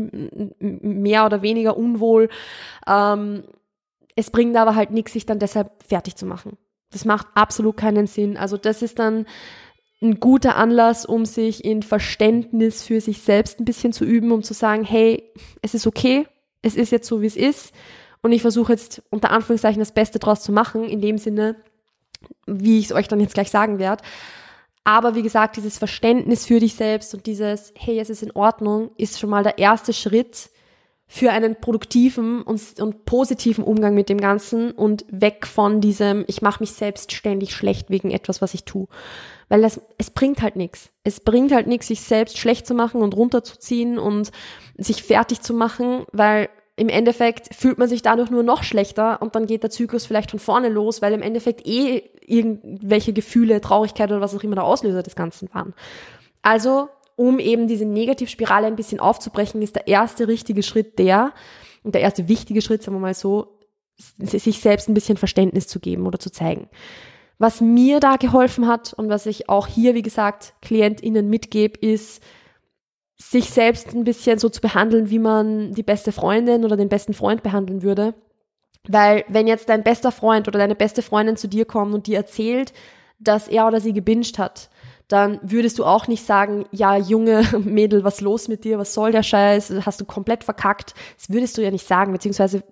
mehr 0.59 1.25
oder 1.25 1.41
weniger 1.41 1.77
unwohl. 1.77 2.29
Ähm, 2.87 3.43
es 4.15 4.31
bringt 4.31 4.57
aber 4.57 4.75
halt 4.75 4.91
nichts, 4.91 5.13
sich 5.13 5.25
dann 5.25 5.39
deshalb 5.39 5.71
fertig 5.81 6.17
zu 6.17 6.25
machen. 6.25 6.57
Das 6.91 7.05
macht 7.05 7.27
absolut 7.35 7.77
keinen 7.77 8.07
Sinn. 8.07 8.35
Also 8.35 8.57
das 8.57 8.81
ist 8.81 8.99
dann 8.99 9.25
ein 10.01 10.19
guter 10.19 10.57
Anlass, 10.57 11.05
um 11.05 11.25
sich 11.25 11.63
in 11.63 11.83
Verständnis 11.83 12.83
für 12.83 12.99
sich 12.99 13.21
selbst 13.21 13.59
ein 13.59 13.65
bisschen 13.65 13.93
zu 13.93 14.03
üben, 14.03 14.31
um 14.31 14.43
zu 14.43 14.53
sagen, 14.53 14.83
hey, 14.83 15.31
es 15.61 15.73
ist 15.73 15.87
okay, 15.87 16.27
es 16.61 16.75
ist 16.75 16.91
jetzt 16.91 17.07
so, 17.07 17.21
wie 17.21 17.27
es 17.27 17.37
ist. 17.37 17.73
Und 18.21 18.33
ich 18.33 18.41
versuche 18.41 18.73
jetzt 18.73 19.01
unter 19.09 19.31
Anführungszeichen 19.31 19.79
das 19.79 19.93
Beste 19.93 20.19
draus 20.19 20.41
zu 20.41 20.51
machen, 20.51 20.83
in 20.83 20.99
dem 20.99 21.17
Sinne, 21.17 21.55
wie 22.45 22.79
ich 22.79 22.85
es 22.85 22.91
euch 22.91 23.07
dann 23.07 23.19
jetzt 23.19 23.33
gleich 23.33 23.51
sagen 23.51 23.79
werde. 23.79 24.03
Aber 24.83 25.15
wie 25.15 25.21
gesagt, 25.21 25.57
dieses 25.57 25.77
Verständnis 25.77 26.45
für 26.45 26.59
dich 26.59 26.75
selbst 26.75 27.13
und 27.13 27.25
dieses, 27.25 27.73
hey, 27.77 27.99
es 27.99 28.09
ist 28.09 28.23
in 28.23 28.31
Ordnung, 28.31 28.91
ist 28.97 29.19
schon 29.19 29.29
mal 29.29 29.43
der 29.43 29.57
erste 29.57 29.93
Schritt 29.93 30.49
für 31.11 31.31
einen 31.31 31.59
produktiven 31.59 32.43
und, 32.43 32.79
und 32.79 33.05
positiven 33.05 33.63
Umgang 33.63 33.95
mit 33.95 34.09
dem 34.09 34.21
Ganzen 34.21 34.71
und 34.71 35.05
weg 35.09 35.47
von 35.47 35.81
diesem, 35.81 36.23
ich 36.27 36.43
mache 36.43 36.61
mich 36.61 36.71
selbst 36.71 37.11
ständig 37.11 37.53
schlecht 37.53 37.89
wegen 37.89 38.11
etwas, 38.11 38.43
was 38.43 38.53
ich 38.53 38.63
tue. 38.63 38.87
Weil 39.47 39.63
das, 39.63 39.81
es 39.97 40.11
bringt 40.11 40.43
halt 40.43 40.55
nichts. 40.55 40.91
Es 41.03 41.19
bringt 41.19 41.51
halt 41.51 41.65
nichts, 41.65 41.87
sich 41.87 42.01
selbst 42.01 42.37
schlecht 42.37 42.67
zu 42.67 42.75
machen 42.75 43.01
und 43.01 43.15
runterzuziehen 43.15 43.97
und 43.97 44.31
sich 44.77 45.01
fertig 45.01 45.41
zu 45.41 45.55
machen, 45.55 46.05
weil 46.11 46.47
im 46.79 46.89
Endeffekt 46.89 47.53
fühlt 47.53 47.77
man 47.77 47.89
sich 47.89 48.01
dadurch 48.01 48.29
nur 48.29 48.43
noch 48.43 48.63
schlechter 48.63 49.21
und 49.21 49.35
dann 49.35 49.45
geht 49.45 49.63
der 49.63 49.69
Zyklus 49.69 50.05
vielleicht 50.05 50.31
von 50.31 50.39
vorne 50.39 50.69
los, 50.69 51.01
weil 51.01 51.13
im 51.13 51.21
Endeffekt 51.21 51.67
eh 51.67 52.03
irgendwelche 52.25 53.11
Gefühle, 53.13 53.59
Traurigkeit 53.61 54.09
oder 54.11 54.21
was 54.21 54.35
auch 54.35 54.43
immer 54.43 54.55
der 54.55 54.63
Auslöser 54.63 55.03
des 55.03 55.15
Ganzen 55.15 55.49
waren. 55.53 55.73
Also, 56.41 56.89
um 57.15 57.39
eben 57.39 57.67
diese 57.67 57.85
Negativspirale 57.85 58.67
ein 58.67 58.77
bisschen 58.77 58.99
aufzubrechen, 58.99 59.61
ist 59.61 59.75
der 59.75 59.87
erste 59.87 60.27
richtige 60.27 60.63
Schritt 60.63 60.99
der, 60.99 61.33
und 61.83 61.95
der 61.95 62.01
erste 62.01 62.27
wichtige 62.27 62.61
Schritt, 62.61 62.83
sagen 62.83 62.95
wir 62.95 63.01
mal 63.01 63.13
so, 63.13 63.57
sich 63.97 64.59
selbst 64.59 64.87
ein 64.87 64.93
bisschen 64.93 65.17
Verständnis 65.17 65.67
zu 65.67 65.79
geben 65.79 66.07
oder 66.07 66.19
zu 66.19 66.31
zeigen. 66.31 66.69
Was 67.37 67.61
mir 67.61 67.99
da 67.99 68.15
geholfen 68.15 68.67
hat 68.67 68.93
und 68.93 69.09
was 69.09 69.25
ich 69.25 69.49
auch 69.49 69.67
hier, 69.67 69.95
wie 69.95 70.01
gesagt, 70.01 70.53
KlientInnen 70.61 71.29
mitgebe, 71.29 71.77
ist, 71.79 72.23
sich 73.21 73.49
selbst 73.49 73.93
ein 73.93 74.05
bisschen 74.05 74.39
so 74.39 74.49
zu 74.49 74.61
behandeln, 74.61 75.09
wie 75.09 75.19
man 75.19 75.73
die 75.73 75.83
beste 75.83 76.11
Freundin 76.11 76.63
oder 76.63 76.77
den 76.77 76.89
besten 76.89 77.13
Freund 77.13 77.43
behandeln 77.43 77.83
würde. 77.83 78.13
Weil 78.87 79.25
wenn 79.27 79.47
jetzt 79.47 79.69
dein 79.69 79.83
bester 79.83 80.11
Freund 80.11 80.47
oder 80.47 80.57
deine 80.57 80.75
beste 80.75 81.01
Freundin 81.01 81.35
zu 81.35 81.47
dir 81.47 81.65
kommt 81.65 81.93
und 81.93 82.07
dir 82.07 82.17
erzählt, 82.17 82.73
dass 83.19 83.49
er 83.49 83.67
oder 83.67 83.81
sie 83.81 83.93
gebinged 83.93 84.39
hat, 84.39 84.69
dann 85.09 85.39
würdest 85.41 85.79
du 85.79 85.85
auch 85.85 86.07
nicht 86.07 86.25
sagen, 86.25 86.65
ja, 86.71 86.95
junge 86.95 87.43
Mädel, 87.63 88.03
was 88.03 88.21
los 88.21 88.47
mit 88.47 88.63
dir, 88.63 88.79
was 88.79 88.93
soll 88.93 89.11
der 89.11 89.23
Scheiß, 89.23 89.73
hast 89.85 89.99
du 89.99 90.05
komplett 90.05 90.43
verkackt. 90.43 90.93
Das 91.17 91.29
würdest 91.29 91.57
du 91.57 91.61
ja 91.61 91.71
nicht 91.71 91.85
sagen, 91.85 92.13
beziehungsweise 92.13 92.63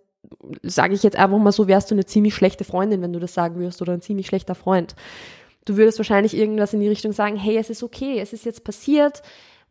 sage 0.64 0.94
ich 0.94 1.04
jetzt 1.04 1.18
einfach 1.18 1.38
mal 1.38 1.52
so, 1.52 1.68
wärst 1.68 1.92
du 1.92 1.96
eine 1.96 2.06
ziemlich 2.06 2.36
schlechte 2.36 2.64
Freundin, 2.64 3.02
wenn 3.02 3.14
du 3.14 3.20
das 3.20 3.34
sagen 3.34 3.56
würdest 3.56 3.82
oder 3.82 3.94
ein 3.94 4.02
ziemlich 4.02 4.28
schlechter 4.28 4.56
Freund. 4.56 4.96
Du 5.66 5.78
würdest 5.78 6.00
wahrscheinlich 6.00 6.36
irgendwas 6.36 6.74
in 6.74 6.80
die 6.80 6.88
Richtung 6.88 7.12
sagen, 7.12 7.36
hey, 7.36 7.58
es 7.58 7.70
ist 7.70 7.84
okay, 7.84 8.20
es 8.20 8.34
ist 8.34 8.46
jetzt 8.46 8.64
passiert, 8.64 9.22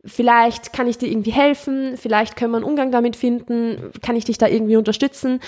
Vielleicht 0.07 0.71
kann 0.71 0.87
ich 0.87 0.97
dir 0.97 1.09
irgendwie 1.09 1.31
helfen, 1.31 1.97
vielleicht 1.97 2.37
können 2.37 2.51
wir 2.51 2.57
einen 2.57 2.65
Umgang 2.65 2.91
damit 2.91 3.17
finden, 3.17 3.91
kann 4.01 4.15
ich 4.15 4.23
dich 4.23 4.37
da 4.37 4.47
irgendwie 4.47 4.77
unterstützen. 4.77 5.41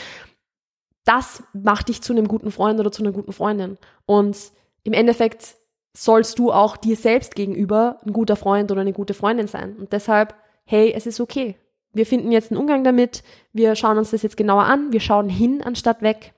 Das 1.05 1.43
macht 1.53 1.87
dich 1.87 2.01
zu 2.01 2.11
einem 2.11 2.27
guten 2.27 2.51
Freund 2.51 2.79
oder 2.79 2.91
zu 2.91 3.01
einer 3.01 3.13
guten 3.13 3.31
Freundin. 3.31 3.77
Und 4.05 4.37
im 4.83 4.93
Endeffekt 4.93 5.55
sollst 5.95 6.39
du 6.39 6.51
auch 6.51 6.77
dir 6.77 6.97
selbst 6.97 7.35
gegenüber 7.35 7.99
ein 8.05 8.13
guter 8.13 8.35
Freund 8.35 8.71
oder 8.71 8.81
eine 8.81 8.93
gute 8.93 9.13
Freundin 9.13 9.47
sein. 9.47 9.75
Und 9.77 9.93
deshalb, 9.93 10.35
hey, 10.65 10.93
es 10.93 11.07
ist 11.07 11.19
okay. 11.21 11.55
Wir 11.93 12.05
finden 12.05 12.31
jetzt 12.31 12.51
einen 12.51 12.59
Umgang 12.59 12.83
damit, 12.83 13.23
wir 13.53 13.75
schauen 13.75 13.97
uns 13.97 14.11
das 14.11 14.21
jetzt 14.21 14.37
genauer 14.37 14.63
an, 14.63 14.91
wir 14.91 14.99
schauen 14.99 15.29
hin 15.29 15.63
anstatt 15.63 16.01
weg 16.01 16.33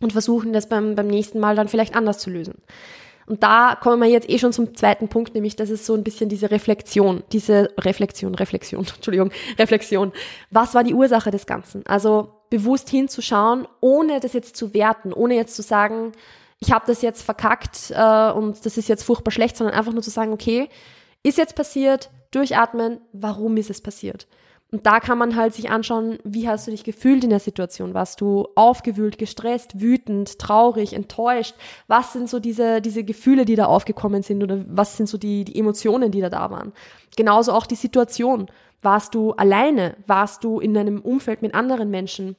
und 0.00 0.12
versuchen 0.12 0.52
das 0.52 0.68
beim, 0.68 0.94
beim 0.94 1.06
nächsten 1.06 1.38
Mal 1.38 1.54
dann 1.54 1.68
vielleicht 1.68 1.94
anders 1.94 2.18
zu 2.18 2.30
lösen. 2.30 2.62
Und 3.26 3.42
da 3.42 3.76
kommen 3.80 4.00
wir 4.02 4.08
jetzt 4.08 4.28
eh 4.28 4.38
schon 4.38 4.52
zum 4.52 4.76
zweiten 4.76 5.08
Punkt, 5.08 5.34
nämlich 5.34 5.56
das 5.56 5.70
ist 5.70 5.86
so 5.86 5.94
ein 5.94 6.04
bisschen 6.04 6.28
diese 6.28 6.50
Reflexion, 6.50 7.22
diese 7.32 7.68
Reflexion, 7.78 8.34
Reflexion, 8.34 8.86
Entschuldigung, 8.94 9.30
Reflexion. 9.58 10.12
Was 10.50 10.74
war 10.74 10.84
die 10.84 10.94
Ursache 10.94 11.30
des 11.30 11.46
Ganzen? 11.46 11.86
Also 11.86 12.34
bewusst 12.50 12.90
hinzuschauen, 12.90 13.66
ohne 13.80 14.20
das 14.20 14.32
jetzt 14.32 14.56
zu 14.56 14.74
werten, 14.74 15.12
ohne 15.12 15.34
jetzt 15.34 15.56
zu 15.56 15.62
sagen, 15.62 16.12
ich 16.58 16.70
habe 16.70 16.84
das 16.86 17.02
jetzt 17.02 17.22
verkackt 17.22 17.90
äh, 17.90 18.30
und 18.30 18.64
das 18.64 18.76
ist 18.76 18.88
jetzt 18.88 19.02
furchtbar 19.02 19.32
schlecht, 19.32 19.56
sondern 19.56 19.76
einfach 19.76 19.92
nur 19.92 20.02
zu 20.02 20.10
sagen, 20.10 20.32
okay, 20.32 20.68
ist 21.22 21.38
jetzt 21.38 21.56
passiert, 21.56 22.10
durchatmen, 22.30 23.00
warum 23.12 23.56
ist 23.56 23.70
es 23.70 23.80
passiert? 23.80 24.26
Und 24.72 24.86
da 24.86 25.00
kann 25.00 25.18
man 25.18 25.36
halt 25.36 25.52
sich 25.52 25.70
anschauen, 25.70 26.18
wie 26.24 26.48
hast 26.48 26.66
du 26.66 26.70
dich 26.70 26.82
gefühlt 26.82 27.24
in 27.24 27.30
der 27.30 27.40
Situation? 27.40 27.92
Warst 27.92 28.22
du 28.22 28.48
aufgewühlt, 28.54 29.18
gestresst, 29.18 29.82
wütend, 29.82 30.38
traurig, 30.38 30.94
enttäuscht? 30.94 31.54
Was 31.88 32.14
sind 32.14 32.30
so 32.30 32.40
diese, 32.40 32.80
diese 32.80 33.04
Gefühle, 33.04 33.44
die 33.44 33.54
da 33.54 33.66
aufgekommen 33.66 34.22
sind 34.22 34.42
oder 34.42 34.64
was 34.66 34.96
sind 34.96 35.10
so 35.10 35.18
die, 35.18 35.44
die 35.44 35.58
Emotionen, 35.58 36.10
die 36.10 36.22
da 36.22 36.30
da 36.30 36.50
waren? 36.50 36.72
Genauso 37.16 37.52
auch 37.52 37.66
die 37.66 37.74
Situation. 37.74 38.46
Warst 38.80 39.14
du 39.14 39.32
alleine? 39.32 39.94
Warst 40.06 40.42
du 40.42 40.58
in 40.58 40.76
einem 40.76 41.02
Umfeld 41.02 41.42
mit 41.42 41.54
anderen 41.54 41.90
Menschen? 41.90 42.36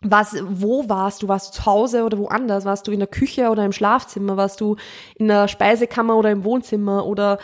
was, 0.00 0.36
wo 0.48 0.88
warst 0.88 1.22
du? 1.22 1.28
Warst 1.28 1.48
du 1.48 1.60
zu 1.60 1.66
Hause 1.66 2.04
oder 2.04 2.18
woanders? 2.18 2.64
Warst 2.64 2.86
du 2.86 2.92
in 2.92 3.00
der 3.00 3.08
Küche 3.08 3.50
oder 3.50 3.64
im 3.64 3.72
Schlafzimmer? 3.72 4.36
Warst 4.36 4.60
du 4.60 4.76
in 5.16 5.26
der 5.26 5.48
Speisekammer 5.48 6.16
oder 6.16 6.30
im 6.30 6.44
Wohnzimmer 6.44 7.04
oder 7.04 7.38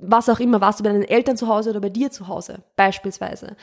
was 0.00 0.28
auch 0.28 0.40
immer? 0.40 0.60
Warst 0.60 0.80
du 0.80 0.84
bei 0.84 0.90
deinen 0.90 1.02
Eltern 1.02 1.36
zu 1.36 1.48
Hause 1.48 1.70
oder 1.70 1.80
bei 1.80 1.90
dir 1.90 2.10
zu 2.10 2.28
Hause? 2.28 2.60
Beispielsweise. 2.76 3.56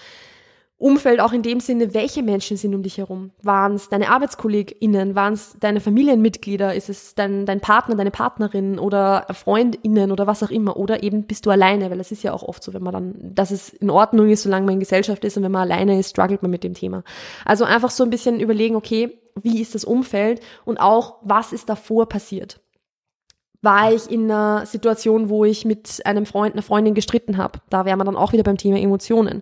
Umfeld 0.83 1.21
auch 1.21 1.31
in 1.31 1.43
dem 1.43 1.61
Sinne, 1.61 1.93
welche 1.93 2.23
Menschen 2.23 2.57
sind 2.57 2.75
um 2.75 2.83
dich 2.83 2.97
herum? 2.97 3.31
Waren 3.41 3.75
es 3.75 3.87
deine 3.87 4.09
ArbeitskollegInnen? 4.09 5.15
Waren 5.15 5.33
es 5.33 5.55
deine 5.59 5.79
Familienmitglieder? 5.79 6.75
Ist 6.75 6.89
es 6.89 7.15
dein, 7.15 7.45
dein 7.45 7.61
Partner, 7.61 7.95
deine 7.95 8.11
Partnerin 8.11 8.79
oder 8.79 9.25
FreundInnen 9.31 10.11
oder 10.11 10.27
was 10.27 10.43
auch 10.43 10.49
immer? 10.49 10.75
Oder 10.75 11.01
eben 11.01 11.23
bist 11.23 11.45
du 11.45 11.51
alleine? 11.51 11.89
Weil 11.89 12.01
es 12.01 12.11
ist 12.11 12.23
ja 12.23 12.33
auch 12.33 12.43
oft 12.43 12.61
so, 12.63 12.73
wenn 12.73 12.83
man 12.83 12.91
dann, 12.93 13.15
dass 13.33 13.51
es 13.51 13.69
in 13.69 13.89
Ordnung 13.89 14.29
ist, 14.29 14.43
solange 14.43 14.65
man 14.65 14.73
in 14.73 14.79
Gesellschaft 14.81 15.23
ist 15.23 15.37
und 15.37 15.43
wenn 15.43 15.53
man 15.53 15.61
alleine 15.61 15.97
ist, 15.97 16.09
struggelt 16.09 16.41
man 16.41 16.51
mit 16.51 16.65
dem 16.65 16.73
Thema. 16.73 17.03
Also 17.45 17.63
einfach 17.63 17.91
so 17.91 18.03
ein 18.03 18.09
bisschen 18.09 18.41
überlegen, 18.41 18.75
okay, 18.75 19.17
wie 19.41 19.61
ist 19.61 19.75
das 19.75 19.85
Umfeld 19.85 20.41
und 20.65 20.79
auch, 20.79 21.19
was 21.21 21.53
ist 21.53 21.69
davor 21.69 22.09
passiert? 22.09 22.59
War 23.63 23.91
ich 23.91 24.11
in 24.11 24.29
einer 24.29 24.65
Situation, 24.65 25.29
wo 25.29 25.45
ich 25.45 25.65
mit 25.65 26.01
einem 26.05 26.25
Freund, 26.25 26.53
einer 26.53 26.61
Freundin 26.61 26.93
gestritten 26.93 27.37
habe. 27.37 27.59
Da 27.69 27.85
wären 27.85 27.97
wir 27.97 28.03
dann 28.03 28.17
auch 28.17 28.33
wieder 28.33 28.43
beim 28.43 28.57
Thema 28.57 28.77
Emotionen. 28.77 29.41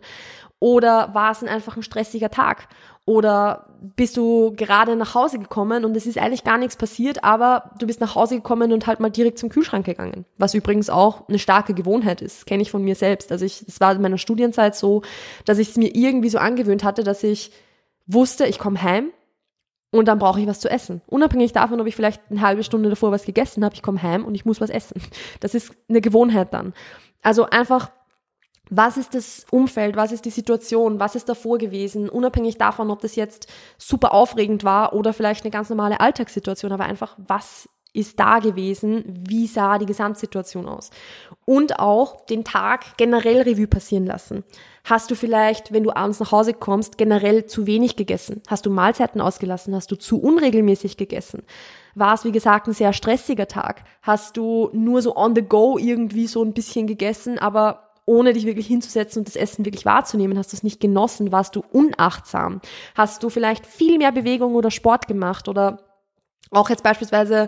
Oder 0.60 1.14
war 1.16 1.32
es 1.32 1.44
einfach 1.44 1.76
ein 1.76 1.82
stressiger 1.82 2.30
Tag? 2.30 2.68
Oder 3.06 3.66
bist 3.96 4.16
du 4.16 4.54
gerade 4.56 4.96
nach 4.96 5.16
Hause 5.16 5.40
gekommen 5.40 5.86
und 5.86 5.98
es 5.98 6.06
ist 6.06 6.20
eigentlich 6.20 6.44
gar 6.44 6.60
nichts 6.60 6.76
passiert, 6.76 7.24
aber 7.24 7.72
du 7.80 7.88
bist 7.88 8.00
nach 8.00 8.14
Hause 8.14 8.36
gekommen 8.36 8.72
und 8.72 8.86
halt 8.86 9.00
mal 9.00 9.10
direkt 9.10 9.40
zum 9.40 9.50
Kühlschrank 9.50 9.88
gegangen. 9.88 10.26
Was 10.38 10.54
übrigens 10.54 10.92
auch 10.92 11.28
eine 11.28 11.40
starke 11.40 11.74
Gewohnheit 11.74 12.22
ist, 12.22 12.46
kenne 12.46 12.62
ich 12.62 12.70
von 12.70 12.84
mir 12.84 12.94
selbst. 12.94 13.32
Also 13.32 13.44
ich, 13.44 13.66
es 13.68 13.80
war 13.82 13.92
in 13.94 14.04
meiner 14.04 14.20
Studienzeit 14.20 14.76
so, 14.76 15.02
dass 15.46 15.58
ich 15.58 15.70
es 15.70 15.78
mir 15.78 15.96
irgendwie 15.96 16.30
so 16.30 16.38
angewöhnt 16.38 16.84
hatte, 16.84 17.04
dass 17.04 17.24
ich 17.24 17.52
wusste, 18.06 18.46
ich 18.46 18.60
komme 18.60 18.84
heim 18.84 19.12
und 19.92 20.08
dann 20.08 20.20
brauche 20.20 20.40
ich 20.40 20.48
was 20.48 20.60
zu 20.60 20.70
essen. 20.70 21.02
Unabhängig 21.08 21.54
davon, 21.54 21.80
ob 21.82 21.88
ich 21.88 21.96
vielleicht 21.96 22.22
eine 22.30 22.42
halbe 22.42 22.64
Stunde 22.64 22.90
davor 22.90 23.12
was 23.12 23.26
gegessen 23.26 23.64
habe, 23.64 23.76
ich 23.76 23.82
komme 23.82 24.02
heim 24.02 24.26
und 24.26 24.36
ich 24.36 24.46
muss 24.46 24.62
was 24.62 24.70
essen. 24.70 25.02
Das 25.40 25.54
ist 25.54 25.74
eine 25.90 26.02
Gewohnheit 26.02 26.54
dann. 26.54 26.74
Also 27.22 27.46
einfach 27.46 27.92
was 28.74 28.96
ist 28.96 29.14
das 29.14 29.46
Umfeld, 29.52 29.98
was 29.98 30.14
ist 30.14 30.24
die 30.24 30.30
Situation, 30.30 31.00
was 31.00 31.16
ist 31.16 31.28
davor 31.28 31.58
gewesen, 31.58 32.10
unabhängig 32.10 32.58
davon, 32.58 32.90
ob 32.90 33.02
das 33.02 33.18
jetzt 33.18 33.48
super 33.78 34.14
aufregend 34.14 34.64
war 34.64 34.94
oder 34.94 35.12
vielleicht 35.12 35.44
eine 35.44 35.52
ganz 35.52 35.70
normale 35.70 36.00
Alltagssituation, 36.00 36.72
aber 36.72 36.86
einfach, 36.86 37.18
was 37.18 37.68
ist 37.94 38.20
da 38.20 38.40
gewesen, 38.40 39.04
wie 39.28 39.48
sah 39.48 39.78
die 39.78 39.86
Gesamtsituation 39.86 40.68
aus. 40.68 40.92
Und 41.46 41.80
auch 41.80 42.26
den 42.26 42.46
Tag 42.46 42.98
generell 42.98 43.42
Revue 43.42 43.68
passieren 43.68 44.06
lassen. 44.06 44.44
Hast 44.86 45.12
du 45.12 45.16
vielleicht, 45.16 45.74
wenn 45.74 45.84
du 45.84 45.96
abends 45.96 46.20
nach 46.20 46.32
Hause 46.32 46.54
kommst, 46.54 46.98
generell 46.98 47.46
zu 47.46 47.68
wenig 47.68 47.98
gegessen? 47.98 48.42
Hast 48.48 48.66
du 48.66 48.70
Mahlzeiten 48.70 49.20
ausgelassen? 49.20 49.76
Hast 49.76 49.92
du 49.92 49.98
zu 49.98 50.22
unregelmäßig 50.22 50.96
gegessen? 50.96 51.44
War 51.94 52.14
es, 52.14 52.24
wie 52.24 52.32
gesagt, 52.32 52.68
ein 52.68 52.74
sehr 52.74 52.94
stressiger 52.94 53.48
Tag? 53.48 53.84
Hast 54.02 54.38
du 54.38 54.70
nur 54.72 55.02
so 55.02 55.16
on 55.16 55.36
the 55.36 55.42
go 55.42 55.78
irgendwie 55.78 56.28
so 56.28 56.44
ein 56.44 56.54
bisschen 56.54 56.88
gegessen, 56.88 57.38
aber 57.38 57.90
ohne 58.06 58.34
dich 58.34 58.46
wirklich 58.46 58.68
hinzusetzen 58.68 59.20
und 59.20 59.28
das 59.28 59.36
Essen 59.36 59.66
wirklich 59.66 59.86
wahrzunehmen? 59.86 60.38
Hast 60.38 60.54
du 60.54 60.58
es 60.58 60.64
nicht 60.64 60.80
genossen? 60.80 61.32
Warst 61.32 61.56
du 61.56 61.64
unachtsam? 61.72 62.62
Hast 62.96 63.22
du 63.24 63.30
vielleicht 63.30 63.66
viel 63.66 63.98
mehr 63.98 64.12
Bewegung 64.14 64.56
oder 64.56 64.72
Sport 64.72 65.08
gemacht 65.08 65.50
oder 65.50 65.80
auch 66.52 66.70
jetzt 66.70 66.84
beispielsweise 66.84 67.48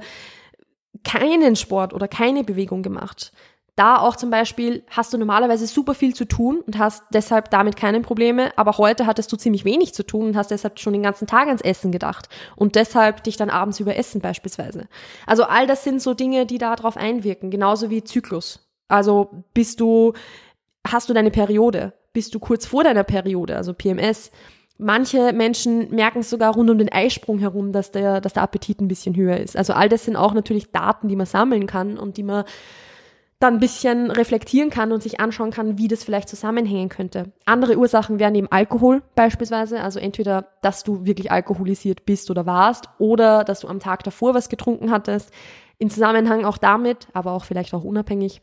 keinen 1.04 1.56
Sport 1.56 1.94
oder 1.94 2.08
keine 2.08 2.44
Bewegung 2.44 2.82
gemacht? 2.82 3.32
Da 3.76 3.98
auch 3.98 4.16
zum 4.16 4.30
Beispiel 4.30 4.84
hast 4.90 5.14
du 5.14 5.18
normalerweise 5.18 5.66
super 5.66 5.96
viel 5.96 6.14
zu 6.14 6.26
tun 6.26 6.62
und 6.68 6.78
hast 6.78 7.04
deshalb 7.12 7.50
damit 7.50 7.76
keine 7.76 8.02
Probleme, 8.02 8.56
aber 8.56 8.78
heute 8.78 9.08
hattest 9.08 9.32
du 9.32 9.36
ziemlich 9.36 9.66
wenig 9.66 9.96
zu 9.96 10.06
tun 10.06 10.28
und 10.28 10.38
hast 10.38 10.52
deshalb 10.52 10.80
schon 10.80 10.94
den 10.94 11.02
ganzen 11.02 11.26
Tag 11.26 11.48
ans 11.48 11.64
Essen 11.64 11.92
gedacht 11.92 12.30
und 12.56 12.76
deshalb 12.76 13.24
dich 13.24 13.36
dann 13.36 13.50
abends 13.50 13.80
überessen 13.80 14.22
beispielsweise. 14.22 14.88
Also 15.26 15.46
all 15.46 15.66
das 15.66 15.84
sind 15.84 16.04
so 16.04 16.14
Dinge, 16.14 16.46
die 16.46 16.60
da 16.60 16.76
drauf 16.76 16.98
einwirken, 16.98 17.50
genauso 17.50 17.90
wie 17.90 18.04
Zyklus. 18.04 18.60
Also 18.90 19.44
bist 19.56 19.80
du 19.80 20.14
hast 20.88 21.10
du 21.10 21.14
deine 21.14 21.32
Periode? 21.32 21.94
Bist 22.14 22.36
du 22.36 22.40
kurz 22.40 22.68
vor 22.68 22.84
deiner 22.84 23.04
Periode, 23.04 23.56
also 23.56 23.74
PMS? 23.74 24.30
Manche 24.78 25.34
Menschen 25.34 25.94
merken 25.94 26.24
sogar 26.24 26.54
rund 26.54 26.70
um 26.70 26.78
den 26.78 26.92
Eisprung 26.92 27.40
herum, 27.40 27.72
dass 27.72 27.92
der, 27.92 28.22
dass 28.22 28.34
der 28.34 28.44
Appetit 28.44 28.82
ein 28.82 28.88
bisschen 28.88 29.16
höher 29.16 29.38
ist. 29.38 29.56
Also 29.56 29.74
all 29.74 29.88
das 29.88 30.06
sind 30.06 30.16
auch 30.16 30.34
natürlich 30.34 30.72
Daten, 30.72 31.08
die 31.08 31.16
man 31.16 31.28
sammeln 31.28 31.68
kann 31.68 31.98
und 31.98 32.18
die 32.18 32.24
man 32.24 32.44
dann 33.44 33.56
ein 33.56 33.60
bisschen 33.60 34.10
reflektieren 34.10 34.70
kann 34.70 34.94
und 34.94 35.04
sich 35.04 35.20
anschauen 35.20 35.52
kann, 35.52 35.78
wie 35.78 35.90
das 35.90 36.04
vielleicht 36.04 36.30
zusammenhängen 36.30 36.88
könnte. 36.88 37.34
Andere 37.46 37.78
Ursachen 37.78 38.18
wären 38.18 38.36
eben 38.36 38.48
Alkohol 38.50 39.04
beispielsweise, 39.16 39.82
also 39.82 40.00
entweder, 40.00 40.48
dass 40.62 40.84
du 40.84 41.06
wirklich 41.06 41.30
alkoholisiert 41.30 42.06
bist 42.06 42.32
oder 42.32 42.46
warst 42.46 42.88
oder 43.00 43.44
dass 43.44 43.60
du 43.60 43.68
am 43.68 43.80
Tag 43.80 44.04
davor 44.04 44.34
was 44.34 44.48
getrunken 44.48 44.92
hattest. 44.92 45.30
In 45.78 45.90
Zusammenhang 45.90 46.46
auch 46.46 46.58
damit, 46.58 47.08
aber 47.12 47.34
auch 47.34 47.44
vielleicht 47.44 47.74
auch 47.74 47.84
unabhängig, 47.84 48.42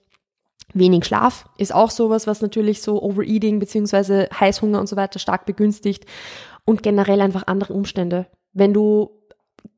Wenig 0.73 1.05
Schlaf 1.05 1.47
ist 1.59 1.75
auch 1.75 1.91
sowas, 1.91 2.27
was 2.27 2.43
natürlich 2.43 2.81
so 2.83 3.03
Overeating 3.03 3.59
beziehungsweise 3.59 4.29
Heißhunger 4.39 4.79
und 4.81 4.89
so 4.89 4.97
weiter 4.97 5.19
stark 5.19 5.47
begünstigt 5.47 6.07
und 6.65 6.83
generell 6.83 7.21
einfach 7.21 7.47
andere 7.47 7.73
Umstände. 7.73 8.27
Wenn 8.53 8.73
du, 8.73 9.11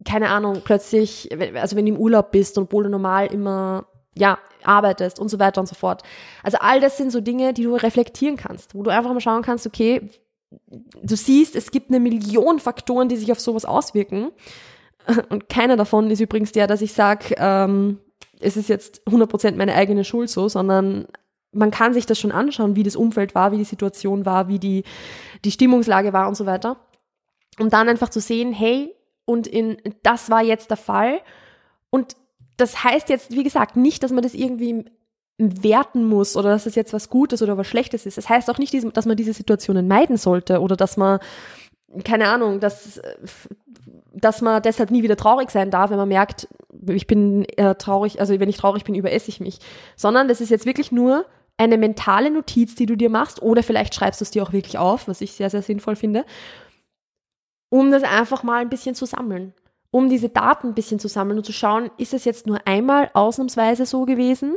keine 0.05 0.29
Ahnung, 0.29 0.61
plötzlich, 0.65 1.31
also 1.55 1.77
wenn 1.77 1.87
du 1.87 1.93
im 1.93 1.99
Urlaub 1.99 2.31
bist 2.31 2.59
und 2.59 2.65
obwohl 2.65 2.85
du 2.85 2.91
normal 2.91 3.27
immer, 3.27 3.87
ja, 4.15 4.39
arbeitest 4.65 5.19
und 5.19 5.29
so 5.29 5.39
weiter 5.39 5.61
und 5.61 5.67
so 5.67 5.75
fort. 5.75 6.03
Also 6.43 6.59
all 6.61 6.81
das 6.81 6.97
sind 6.97 7.11
so 7.11 7.21
Dinge, 7.21 7.55
die 7.55 7.65
du 7.65 7.75
reflektieren 7.75 8.37
kannst, 8.37 8.75
wo 8.75 8.83
du 8.83 8.91
einfach 8.91 9.13
mal 9.13 9.21
schauen 9.21 9.43
kannst, 9.43 9.67
okay, 9.67 10.11
du 11.03 11.17
siehst, 11.17 11.57
es 11.57 11.71
gibt 11.71 11.91
eine 11.91 12.01
Million 12.01 12.59
Faktoren, 12.59 13.09
die 13.09 13.17
sich 13.17 13.33
auf 13.33 13.41
sowas 13.41 13.65
auswirken. 13.65 14.31
Und 15.31 15.49
keiner 15.49 15.77
davon 15.77 16.11
ist 16.11 16.21
übrigens 16.21 16.53
der, 16.53 16.67
dass 16.67 16.83
ich 16.83 16.93
sage, 16.93 17.35
ähm, 17.39 17.99
es 18.43 18.57
ist 18.57 18.69
jetzt 18.69 19.03
100% 19.07 19.57
meine 19.57 19.75
eigene 19.75 20.05
Schuld 20.05 20.31
so, 20.31 20.49
sondern 20.49 21.07
man 21.53 21.71
kann 21.71 21.95
sich 21.95 22.07
das 22.07 22.19
schon 22.19 22.33
anschauen, 22.33 22.77
wie 22.77 22.83
das 22.83 22.97
Umfeld 22.97 23.35
war, 23.35 23.53
wie 23.53 23.59
die 23.59 23.65
Situation 23.65 24.25
war, 24.25 24.49
wie 24.49 24.59
die, 24.59 24.85
die 25.45 25.51
Stimmungslage 25.51 26.13
war 26.13 26.29
und 26.29 26.35
so 26.35 26.47
weiter. 26.47 26.77
Und 27.59 27.73
dann 27.73 27.89
einfach 27.89 28.09
zu 28.09 28.21
sehen, 28.21 28.53
hey, 28.53 28.95
und 29.25 29.47
in, 29.47 29.77
das 30.03 30.31
war 30.31 30.43
jetzt 30.43 30.71
der 30.71 30.79
Fall. 30.79 31.21
Und 31.91 32.17
das 32.57 32.83
heißt 32.83 33.09
jetzt, 33.09 33.33
wie 33.33 33.45
gesagt, 33.45 33.77
nicht, 33.77 34.03
dass 34.03 34.13
man 34.13 34.23
das 34.23 34.35
irgendwie 34.35 34.87
werten 35.39 36.07
muss 36.07 36.37
oder 36.37 36.51
dass 36.51 36.65
das 36.65 36.75
jetzt 36.75 36.93
was 36.93 37.11
Gutes 37.11 37.43
oder 37.43 37.59
was 37.59 37.67
Schlechtes 37.67 38.07
ist. 38.07 38.17
Das 38.17 38.29
heißt 38.29 38.51
auch 38.51 38.59
nicht, 38.59 38.75
dass 38.97 39.07
man 39.07 39.17
diese 39.17 39.33
Situationen 39.33 39.89
meiden 39.89 40.17
sollte 40.17 40.61
oder 40.61 40.77
dass 40.77 40.97
man, 40.97 41.19
keine 42.05 42.29
Ahnung, 42.29 42.61
dass, 42.61 43.01
dass 44.15 44.43
man 44.43 44.63
deshalb 44.63 44.91
nie 44.91 45.03
wieder 45.03 45.17
traurig 45.17 45.51
sein 45.51 45.71
darf, 45.71 45.91
wenn 45.91 45.99
man 45.99 46.09
merkt, 46.09 46.49
ich 46.89 47.07
bin 47.07 47.45
äh, 47.57 47.75
traurig, 47.75 48.21
also 48.21 48.39
wenn 48.39 48.49
ich 48.49 48.57
traurig 48.57 48.85
bin, 48.85 48.95
überesse 48.95 49.29
ich 49.29 49.41
mich. 49.41 49.59
Sondern 49.97 50.29
das 50.29 50.41
ist 50.41 50.51
jetzt 50.51 50.67
wirklich 50.67 50.93
nur 50.93 51.27
eine 51.57 51.79
mentale 51.79 52.31
Notiz, 52.31 52.75
die 52.75 52.87
du 52.87 52.97
dir 52.97 53.11
machst, 53.11 53.43
oder 53.43 53.63
vielleicht 53.63 53.95
schreibst 53.95 54.21
du 54.21 54.25
es 54.25 54.31
dir 54.31 54.43
auch 54.43 54.53
wirklich 54.53 54.79
auf, 54.79 55.09
was 55.09 55.21
ich 55.21 55.33
sehr, 55.33 55.51
sehr 55.51 55.63
sinnvoll 55.63 55.97
finde, 55.97 56.25
um 57.69 57.91
das 57.91 58.03
einfach 58.03 58.43
mal 58.43 58.61
ein 58.61 58.69
bisschen 58.69 58.95
zu 58.95 59.07
sammeln. 59.07 59.55
Um 59.91 60.09
diese 60.09 60.31
Daten 60.31 60.69
ein 60.69 60.75
bisschen 60.75 60.99
zu 60.99 61.09
sammeln 61.09 61.39
und 61.39 61.45
zu 61.45 61.53
schauen, 61.53 61.91
ist 61.99 62.15
es 62.15 62.25
jetzt 62.25 62.47
nur 62.47 62.67
einmal 62.67 63.11
ausnahmsweise 63.13 63.85
so 63.87 64.07
gewesen? 64.07 64.57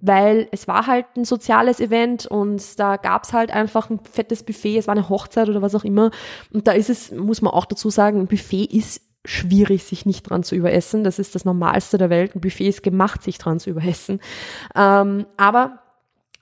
Weil 0.00 0.48
es 0.52 0.66
war 0.66 0.86
halt 0.86 1.06
ein 1.16 1.24
soziales 1.24 1.80
Event 1.80 2.26
und 2.26 2.78
da 2.78 2.96
gab's 2.96 3.32
halt 3.32 3.50
einfach 3.50 3.90
ein 3.90 4.00
fettes 4.00 4.42
Buffet, 4.42 4.78
es 4.78 4.86
war 4.86 4.94
eine 4.94 5.08
Hochzeit 5.08 5.48
oder 5.48 5.62
was 5.62 5.74
auch 5.74 5.84
immer. 5.84 6.10
Und 6.52 6.66
da 6.66 6.72
ist 6.72 6.90
es, 6.90 7.12
muss 7.12 7.42
man 7.42 7.52
auch 7.52 7.66
dazu 7.66 7.90
sagen, 7.90 8.20
ein 8.20 8.26
Buffet 8.26 8.64
ist 8.64 9.02
schwierig, 9.24 9.84
sich 9.84 10.06
nicht 10.06 10.22
dran 10.22 10.42
zu 10.42 10.54
überessen. 10.54 11.04
Das 11.04 11.18
ist 11.18 11.34
das 11.34 11.44
Normalste 11.44 11.98
der 11.98 12.10
Welt. 12.10 12.34
Ein 12.34 12.40
Buffet 12.40 12.68
ist 12.68 12.82
gemacht, 12.82 13.22
sich 13.22 13.38
dran 13.38 13.60
zu 13.60 13.70
überessen. 13.70 14.20
Ähm, 14.74 15.26
aber 15.36 15.80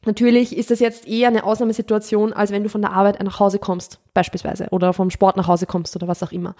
natürlich 0.08 0.56
ist 0.56 0.72
das 0.72 0.80
jetzt 0.80 1.06
eher 1.06 1.28
eine 1.28 1.44
Ausnahmesituation, 1.44 2.32
als 2.32 2.50
wenn 2.50 2.64
du 2.64 2.68
von 2.68 2.82
der 2.82 2.92
Arbeit 2.92 3.22
nach 3.22 3.38
Hause 3.38 3.60
kommst, 3.60 4.00
beispielsweise, 4.12 4.66
oder 4.72 4.92
vom 4.92 5.10
Sport 5.10 5.36
nach 5.36 5.46
Hause 5.46 5.66
kommst 5.66 5.94
oder 5.94 6.08
was 6.08 6.24
auch 6.24 6.32
immer. 6.32 6.56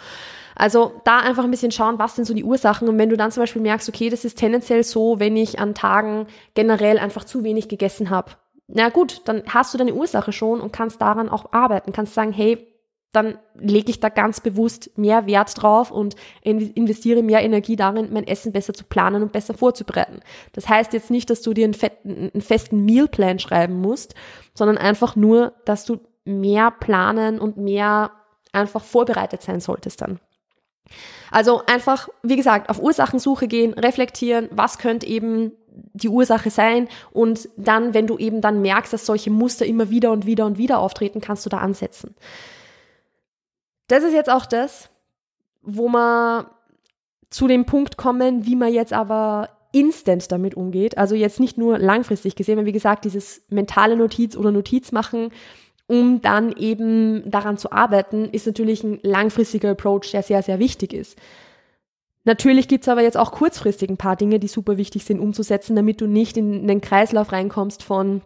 Also 0.55 0.93
da 1.05 1.19
einfach 1.19 1.43
ein 1.43 1.51
bisschen 1.51 1.73
schauen, 1.73 1.99
was 1.99 2.15
sind 2.15 2.27
so 2.27 2.35
die 2.35 2.45
Ursachen. 2.45 2.89
Und 2.89 2.99
wenn 2.99 3.11
du 3.11 3.17
dann 3.17 3.33
zum 3.33 3.43
Beispiel 3.43 3.63
merkst, 3.63 3.89
okay, 3.89 4.09
das 4.11 4.25
ist 4.25 4.39
tendenziell 4.39 4.85
so, 4.85 5.19
wenn 5.19 5.37
ich 5.37 5.59
an 5.59 5.75
Tagen 5.75 6.29
generell 6.55 6.99
einfach 6.99 7.25
zu 7.25 7.43
wenig 7.43 7.69
gegessen 7.69 8.11
habe. 8.11 8.33
Na 8.69 8.91
gut, 8.91 9.23
dann 9.25 9.43
hast 9.49 9.75
du 9.75 9.79
deine 9.79 9.95
Ursache 9.95 10.31
schon 10.31 10.61
und 10.61 10.73
kannst 10.73 11.01
daran 11.01 11.29
auch 11.29 11.53
arbeiten. 11.53 11.93
Kannst 11.93 12.15
sagen, 12.15 12.33
hey, 12.33 12.69
dann 13.13 13.39
lege 13.55 13.91
ich 13.91 14.01
da 14.01 14.11
ganz 14.11 14.41
bewusst 14.41 14.97
mehr 14.99 15.27
Wert 15.27 15.61
drauf 15.61 15.91
und 15.91 16.15
investiere 16.43 17.23
mehr 17.23 17.43
Energie 17.43 17.77
darin, 17.77 18.13
mein 18.13 18.27
Essen 18.27 18.53
besser 18.53 18.75
zu 18.75 18.85
planen 18.85 19.23
und 19.23 19.33
besser 19.33 19.55
vorzubereiten. 19.55 20.21
Das 20.53 20.69
heißt 20.69 20.93
jetzt 20.93 21.11
nicht, 21.11 21.31
dass 21.31 21.41
du 21.41 21.55
dir 21.55 21.65
einen, 21.65 22.31
einen 22.33 22.43
festen 22.43 22.85
Mealplan 22.85 23.39
schreiben 23.39 23.81
musst, 23.81 24.15
sondern 24.55 24.77
einfach 24.77 25.17
nur, 25.17 25.55
dass 25.65 25.87
du 25.87 26.01
mehr 26.25 26.71
planen 26.71 27.41
und 27.41 27.57
mehr 27.57 28.11
einfach 28.53 28.85
vorbereitet 28.85 29.43
sein 29.43 29.61
solltest 29.61 30.03
dann. 30.03 30.21
Also 31.31 31.65
einfach, 31.67 32.09
wie 32.23 32.37
gesagt, 32.37 32.71
auf 32.71 32.81
Ursachensuche 32.81 33.49
gehen, 33.49 33.75
reflektieren, 33.75 34.49
was 34.51 34.79
könnte 34.79 35.07
eben 35.07 35.53
die 35.71 36.09
Ursache 36.09 36.51
sein 36.51 36.89
und 37.11 37.49
dann, 37.57 37.95
wenn 37.95 38.07
du 38.07 38.19
eben 38.19 38.41
dann 38.41 38.63
merkst, 38.63 38.93
dass 38.93 39.07
solche 39.07 39.31
Muster 39.31 39.65
immer 39.65 39.91
wieder 39.91 40.11
und 40.11 40.27
wieder 40.27 40.47
und 40.47 40.59
wieder 40.59 40.79
auftreten, 40.79 41.21
kannst 41.21 41.47
du 41.47 41.51
da 41.51 41.59
ansetzen. 41.59 42.15
Das 43.89 44.05
ist 44.05 44.13
jetzt 44.13 44.31
auch 44.31 44.47
das, 44.47 44.89
wo 45.63 45.89
wir 45.89 46.51
zu 47.31 47.47
dem 47.49 47.67
Punkt 47.67 47.97
kommen, 47.97 48.47
wie 48.47 48.57
man 48.57 48.73
jetzt 48.73 48.93
aber 48.93 49.51
instant 49.73 50.31
damit 50.33 50.55
umgeht. 50.55 50.97
Also 50.97 51.15
jetzt 51.15 51.41
nicht 51.41 51.59
nur 51.59 51.79
langfristig 51.79 52.37
gesehen, 52.37 52.57
weil 52.57 52.67
wie 52.67 52.73
gesagt, 52.73 53.05
dieses 53.05 53.43
mentale 53.49 53.97
Notiz 53.97 54.37
oder 54.37 54.51
Notiz 54.51 54.93
machen, 54.93 55.31
um 55.87 56.21
dann 56.21 56.53
eben 56.53 57.31
daran 57.31 57.57
zu 57.57 57.73
arbeiten, 57.73 58.27
ist 58.27 58.47
natürlich 58.47 58.85
ein 58.85 59.01
langfristiger 59.03 59.71
Approach, 59.71 60.11
der 60.13 60.23
sehr, 60.23 60.43
sehr 60.43 60.59
wichtig 60.59 60.93
ist. 60.93 61.19
Natürlich 62.25 62.69
gibt's 62.69 62.89
aber 62.89 63.03
jetzt 63.03 63.17
auch 63.17 63.33
kurzfristig 63.33 63.89
ein 63.89 63.97
paar 63.97 64.17
Dinge, 64.17 64.39
die 64.39 64.49
super 64.49 64.77
wichtig 64.77 65.05
sind 65.05 65.19
umzusetzen, 65.19 65.77
damit 65.77 66.03
du 66.03 66.07
nicht 66.07 66.37
in 66.37 66.67
den 66.67 66.83
Kreislauf 66.83 67.33
reinkommst 67.33 67.83
von 67.83 68.21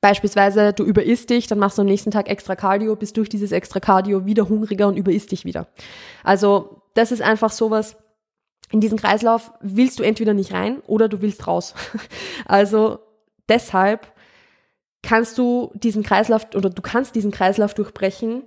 beispielsweise 0.00 0.72
du 0.72 0.84
überisst 0.84 1.30
dich, 1.30 1.46
dann 1.46 1.58
machst 1.58 1.78
du 1.78 1.82
am 1.82 1.88
nächsten 1.88 2.10
Tag 2.10 2.28
extra 2.28 2.56
Cardio, 2.56 2.96
bist 2.96 3.16
durch 3.16 3.28
dieses 3.28 3.52
extra 3.52 3.80
Cardio 3.80 4.26
wieder 4.26 4.48
hungriger 4.48 4.88
und 4.88 4.96
überisst 4.96 5.32
dich 5.32 5.44
wieder. 5.44 5.68
Also 6.24 6.82
das 6.94 7.12
ist 7.12 7.22
einfach 7.22 7.50
sowas, 7.50 7.96
in 8.70 8.80
diesen 8.80 8.98
Kreislauf 8.98 9.52
willst 9.60 9.98
du 9.98 10.02
entweder 10.02 10.32
nicht 10.32 10.52
rein 10.52 10.80
oder 10.86 11.08
du 11.08 11.20
willst 11.22 11.46
raus. 11.46 11.74
Also 12.46 13.00
deshalb 13.48 14.12
kannst 15.02 15.38
du 15.38 15.72
diesen 15.74 16.02
Kreislauf 16.02 16.46
oder 16.54 16.70
du 16.70 16.82
kannst 16.82 17.14
diesen 17.14 17.30
Kreislauf 17.30 17.74
durchbrechen, 17.74 18.44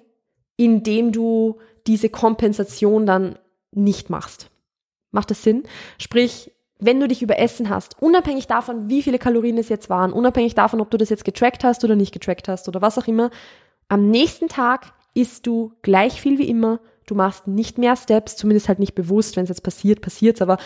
indem 0.55 1.12
du 1.12 1.60
diese 1.88 2.10
Kompensation 2.10 3.05
dann 3.05 3.38
nicht 3.72 4.10
machst. 4.10 4.50
Macht 5.12 5.31
das 5.31 5.43
Sinn? 5.43 5.63
Sprich, 6.00 6.52
wenn 6.86 7.00
du 7.00 7.08
dich 7.08 7.22
überessen 7.22 7.70
hast, 7.70 8.02
unabhängig 8.02 8.48
davon, 8.48 8.90
wie 8.90 9.04
viele 9.04 9.20
Kalorien 9.20 9.58
es 9.58 9.70
jetzt 9.70 9.90
waren, 9.90 10.13
unabhängig 10.13 10.56
davon, 10.56 10.82
ob 10.82 10.90
du 10.90 10.98
das 10.98 11.10
jetzt 11.10 11.25
getrackt 11.25 11.63
hast 11.63 11.84
oder 11.84 11.96
nicht 11.96 12.13
getrackt 12.13 12.48
hast 12.48 12.68
oder 12.68 12.82
was 12.82 12.98
auch 12.98 13.08
immer, 13.08 13.30
am 13.88 14.10
nächsten 14.10 14.48
Tag 14.48 14.94
isst 15.13 15.46
du 15.46 15.74
gleich 15.82 16.22
viel 16.22 16.40
wie 16.40 16.48
immer 16.50 16.80
du 17.06 17.16
machst 17.16 17.48
nicht 17.48 17.78
mehr 17.78 17.96
Steps, 17.96 18.36
zumindest 18.36 18.68
halt 18.68 18.80
nicht 18.80 18.96
bewusst, 18.96 19.36
wenn 19.36 19.44
es 19.44 19.50
jetzt 19.50 19.63
passiert, 19.63 20.02
passiert's, 20.02 20.42
aber 20.42 20.58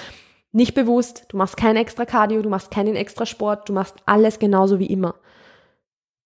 nicht 0.52 0.74
bewusst, 0.74 1.26
du 1.30 1.38
machst 1.38 1.58
kein 1.58 1.76
extra 1.76 2.06
Cardio, 2.06 2.42
du 2.42 2.50
machst 2.50 2.72
keinen 2.72 2.96
extra 2.96 3.26
Sport, 3.26 3.70
du 3.70 3.74
machst 3.74 3.96
alles 4.06 4.40
genauso 4.40 4.80
wie 4.80 4.88
immer. 4.88 5.16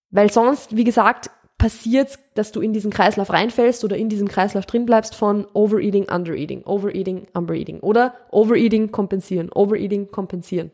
Weil 0.10 0.32
sonst, 0.32 0.76
wie 0.76 0.84
gesagt, 0.84 1.32
passiert, 1.62 2.18
dass 2.34 2.52
du 2.52 2.60
in 2.60 2.74
diesen 2.74 2.90
Kreislauf 2.90 3.30
reinfällst 3.30 3.84
oder 3.84 3.96
in 3.96 4.10
diesem 4.10 4.28
Kreislauf 4.28 4.66
drin 4.66 4.88
bleibst 4.88 5.14
von 5.14 5.46
Overeating, 5.54 6.10
Undereating, 6.12 6.64
Overeating, 6.64 7.28
Undereating 7.36 7.82
oder 7.82 8.16
Overeating 8.32 8.92
kompensieren, 8.92 9.52
Overeating 9.52 10.10
kompensieren. 10.10 10.72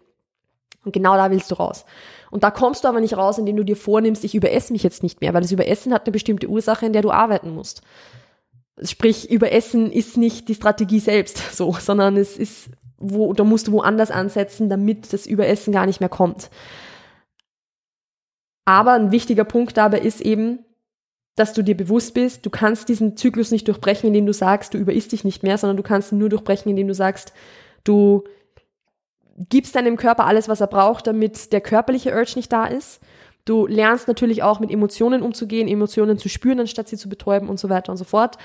Und 0.86 0.94
genau 0.94 1.18
da 1.18 1.30
willst 1.30 1.52
du 1.52 1.56
raus. 1.56 1.84
Und 2.32 2.46
da 2.46 2.52
kommst 2.52 2.86
du 2.86 2.88
aber 2.88 3.02
nicht 3.02 3.18
raus, 3.18 3.38
indem 3.38 3.58
du 3.58 3.66
dir 3.66 3.76
vornimmst, 3.76 4.24
ich 4.24 4.34
überesse 4.34 4.72
mich 4.72 4.82
jetzt 4.82 5.04
nicht 5.04 5.20
mehr, 5.20 5.34
weil 5.34 5.42
das 5.42 5.52
Überessen 5.52 5.94
hat 5.94 6.06
eine 6.06 6.14
bestimmte 6.14 6.48
Ursache, 6.48 6.86
in 6.86 6.94
der 6.94 7.02
du 7.02 7.12
arbeiten 7.12 7.54
musst. 7.54 7.82
Sprich, 8.82 9.30
überessen 9.30 9.92
ist 9.92 10.16
nicht 10.16 10.48
die 10.48 10.56
Strategie 10.56 11.02
selbst 11.02 11.38
so, 11.54 11.74
sondern 11.74 12.16
es 12.16 12.38
ist, 12.38 12.70
wo, 12.98 13.34
da 13.34 13.44
musst 13.44 13.68
du 13.68 13.74
woanders 13.74 14.10
ansetzen, 14.10 14.70
damit 14.70 15.12
das 15.12 15.26
Überessen 15.26 15.74
gar 15.74 15.86
nicht 15.86 16.00
mehr 16.00 16.08
kommt. 16.08 16.50
Aber 18.64 18.94
ein 18.94 19.12
wichtiger 19.12 19.44
Punkt 19.44 19.76
dabei 19.76 20.00
ist 20.00 20.22
eben, 20.22 20.60
dass 21.38 21.54
du 21.54 21.64
dir 21.64 21.78
bewusst 21.78 22.16
bist, 22.16 22.46
du 22.46 22.50
kannst 22.50 22.90
diesen 22.90 23.16
Zyklus 23.16 23.52
nicht 23.52 23.68
durchbrechen, 23.68 24.08
indem 24.08 24.26
du 24.26 24.34
sagst, 24.34 24.74
du 24.74 24.80
überisst 24.80 25.12
dich 25.12 25.24
nicht 25.24 25.44
mehr, 25.44 25.58
sondern 25.60 25.78
du 25.78 25.84
kannst 25.84 26.12
ihn 26.12 26.18
nur 26.18 26.30
durchbrechen, 26.30 26.70
indem 26.72 26.88
du 26.88 26.96
sagst, 26.96 27.32
du 27.84 28.24
gibst 29.38 29.76
deinem 29.76 29.98
Körper 29.98 30.26
alles, 30.26 30.50
was 30.50 30.62
er 30.62 30.68
braucht, 30.68 31.06
damit 31.06 31.54
der 31.54 31.62
körperliche 31.62 32.12
Urge 32.12 32.34
nicht 32.36 32.52
da 32.52 32.66
ist. 32.66 33.02
Du 33.46 33.68
lernst 33.68 34.08
natürlich 34.08 34.42
auch 34.42 34.60
mit 34.60 34.72
Emotionen 34.72 35.22
umzugehen, 35.22 35.68
Emotionen 35.68 36.18
zu 36.18 36.28
spüren, 36.28 36.60
anstatt 36.60 36.88
sie 36.88 36.98
zu 36.98 37.08
betäuben 37.08 37.50
und 37.50 37.60
so 37.60 37.70
weiter 37.70 37.92
und 37.92 37.98
so 37.98 38.04
fort. 38.04 38.40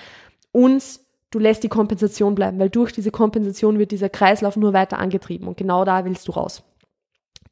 Und 0.52 1.00
du 1.30 1.38
lässt 1.38 1.62
die 1.62 1.70
Kompensation 1.70 2.34
bleiben, 2.34 2.58
weil 2.58 2.68
durch 2.68 2.92
diese 2.92 3.10
Kompensation 3.10 3.78
wird 3.78 3.90
dieser 3.90 4.10
Kreislauf 4.10 4.56
nur 4.56 4.74
weiter 4.74 4.98
angetrieben 4.98 5.48
und 5.48 5.56
genau 5.56 5.86
da 5.86 6.04
willst 6.04 6.28
du 6.28 6.32
raus. 6.32 6.62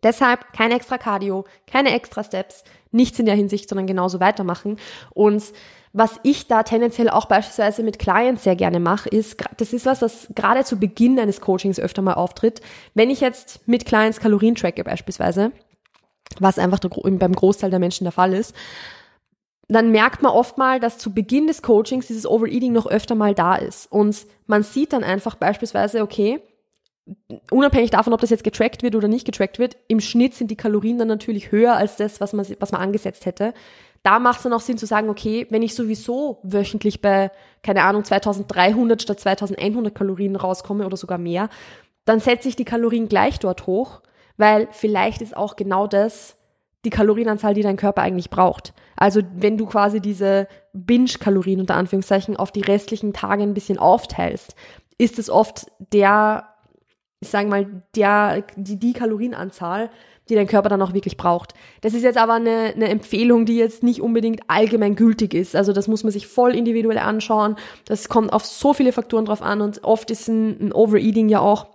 Deshalb 0.02 0.52
kein 0.52 0.72
extra 0.72 0.98
Cardio, 0.98 1.44
keine 1.66 1.92
extra 1.92 2.24
Steps, 2.24 2.64
nichts 2.90 3.18
in 3.18 3.26
der 3.26 3.34
Hinsicht, 3.34 3.68
sondern 3.68 3.86
genauso 3.86 4.20
weitermachen. 4.20 4.78
Und 5.10 5.42
was 5.92 6.20
ich 6.22 6.46
da 6.46 6.62
tendenziell 6.62 7.10
auch 7.10 7.26
beispielsweise 7.26 7.82
mit 7.82 7.98
Clients 7.98 8.44
sehr 8.44 8.56
gerne 8.56 8.78
mache, 8.78 9.08
ist, 9.08 9.42
das 9.56 9.72
ist 9.72 9.86
was, 9.86 10.02
was 10.02 10.28
gerade 10.34 10.64
zu 10.64 10.78
Beginn 10.78 11.18
eines 11.18 11.40
Coachings 11.40 11.80
öfter 11.80 12.00
mal 12.00 12.14
auftritt. 12.14 12.60
Wenn 12.94 13.10
ich 13.10 13.20
jetzt 13.20 13.66
mit 13.66 13.86
Clients 13.86 14.20
Kalorien 14.20 14.54
tracke 14.54 14.84
beispielsweise, 14.84 15.50
was 16.38 16.58
einfach 16.58 16.78
beim 16.78 17.32
Großteil 17.32 17.70
der 17.70 17.80
Menschen 17.80 18.04
der 18.04 18.12
Fall 18.12 18.34
ist, 18.34 18.54
dann 19.66 19.90
merkt 19.90 20.22
man 20.22 20.32
oft 20.32 20.58
mal, 20.58 20.80
dass 20.80 20.98
zu 20.98 21.12
Beginn 21.12 21.46
des 21.46 21.62
Coachings 21.62 22.06
dieses 22.06 22.26
Overeating 22.26 22.72
noch 22.72 22.86
öfter 22.86 23.14
mal 23.14 23.34
da 23.34 23.54
ist. 23.54 23.90
Und 23.90 24.26
man 24.46 24.62
sieht 24.62 24.92
dann 24.92 25.04
einfach 25.04 25.36
beispielsweise, 25.36 26.02
okay, 26.02 26.40
unabhängig 27.50 27.90
davon, 27.90 28.12
ob 28.12 28.20
das 28.20 28.30
jetzt 28.30 28.44
getrackt 28.44 28.82
wird 28.82 28.94
oder 28.94 29.08
nicht 29.08 29.26
getrackt 29.26 29.58
wird, 29.58 29.76
im 29.88 30.00
Schnitt 30.00 30.34
sind 30.34 30.50
die 30.50 30.56
Kalorien 30.56 30.98
dann 30.98 31.08
natürlich 31.08 31.52
höher 31.52 31.76
als 31.76 31.96
das, 31.96 32.20
was 32.20 32.32
man, 32.32 32.46
was 32.58 32.72
man 32.72 32.80
angesetzt 32.80 33.26
hätte. 33.26 33.54
Da 34.02 34.18
macht 34.18 34.38
es 34.38 34.42
dann 34.44 34.52
auch 34.52 34.60
Sinn 34.60 34.78
zu 34.78 34.86
sagen, 34.86 35.10
okay, 35.10 35.46
wenn 35.50 35.62
ich 35.62 35.74
sowieso 35.74 36.38
wöchentlich 36.42 37.02
bei, 37.02 37.30
keine 37.62 37.82
Ahnung, 37.82 38.04
2300 38.04 39.02
statt 39.02 39.20
2100 39.20 39.94
Kalorien 39.94 40.36
rauskomme 40.36 40.86
oder 40.86 40.96
sogar 40.96 41.18
mehr, 41.18 41.50
dann 42.06 42.20
setze 42.20 42.48
ich 42.48 42.56
die 42.56 42.64
Kalorien 42.64 43.08
gleich 43.08 43.38
dort 43.38 43.66
hoch, 43.66 44.00
weil 44.36 44.68
vielleicht 44.70 45.20
ist 45.20 45.36
auch 45.36 45.56
genau 45.56 45.86
das 45.86 46.36
die 46.84 46.90
Kalorienanzahl, 46.90 47.52
die 47.52 47.62
dein 47.62 47.76
Körper 47.76 48.02
eigentlich 48.02 48.30
braucht. 48.30 48.72
Also 48.96 49.20
wenn 49.36 49.58
du 49.58 49.66
quasi 49.66 50.00
diese 50.00 50.48
Binge-Kalorien 50.72 51.60
unter 51.60 51.74
Anführungszeichen 51.74 52.36
auf 52.36 52.52
die 52.52 52.62
restlichen 52.62 53.12
Tage 53.12 53.42
ein 53.42 53.54
bisschen 53.54 53.78
aufteilst, 53.78 54.54
ist 54.98 55.18
es 55.18 55.30
oft 55.30 55.70
der, 55.92 56.48
ich 57.20 57.28
sage 57.28 57.48
mal, 57.48 57.82
der, 57.94 58.44
die, 58.56 58.78
die 58.78 58.92
Kalorienanzahl, 58.94 59.90
die 60.28 60.34
dein 60.34 60.46
Körper 60.46 60.68
dann 60.68 60.80
auch 60.80 60.94
wirklich 60.94 61.16
braucht. 61.16 61.54
Das 61.82 61.92
ist 61.92 62.02
jetzt 62.02 62.16
aber 62.16 62.34
eine, 62.34 62.72
eine 62.74 62.88
Empfehlung, 62.88 63.44
die 63.44 63.56
jetzt 63.56 63.82
nicht 63.82 64.00
unbedingt 64.00 64.42
allgemein 64.48 64.96
gültig 64.96 65.34
ist. 65.34 65.54
Also 65.54 65.72
das 65.72 65.88
muss 65.88 66.02
man 66.02 66.12
sich 66.12 66.26
voll 66.26 66.54
individuell 66.54 66.98
anschauen. 66.98 67.56
Das 67.84 68.08
kommt 68.08 68.32
auf 68.32 68.46
so 68.46 68.72
viele 68.72 68.92
Faktoren 68.92 69.26
drauf 69.26 69.42
an 69.42 69.60
und 69.60 69.84
oft 69.84 70.10
ist 70.10 70.28
ein, 70.28 70.68
ein 70.68 70.72
Overeating 70.72 71.28
ja 71.28 71.40
auch 71.40 71.66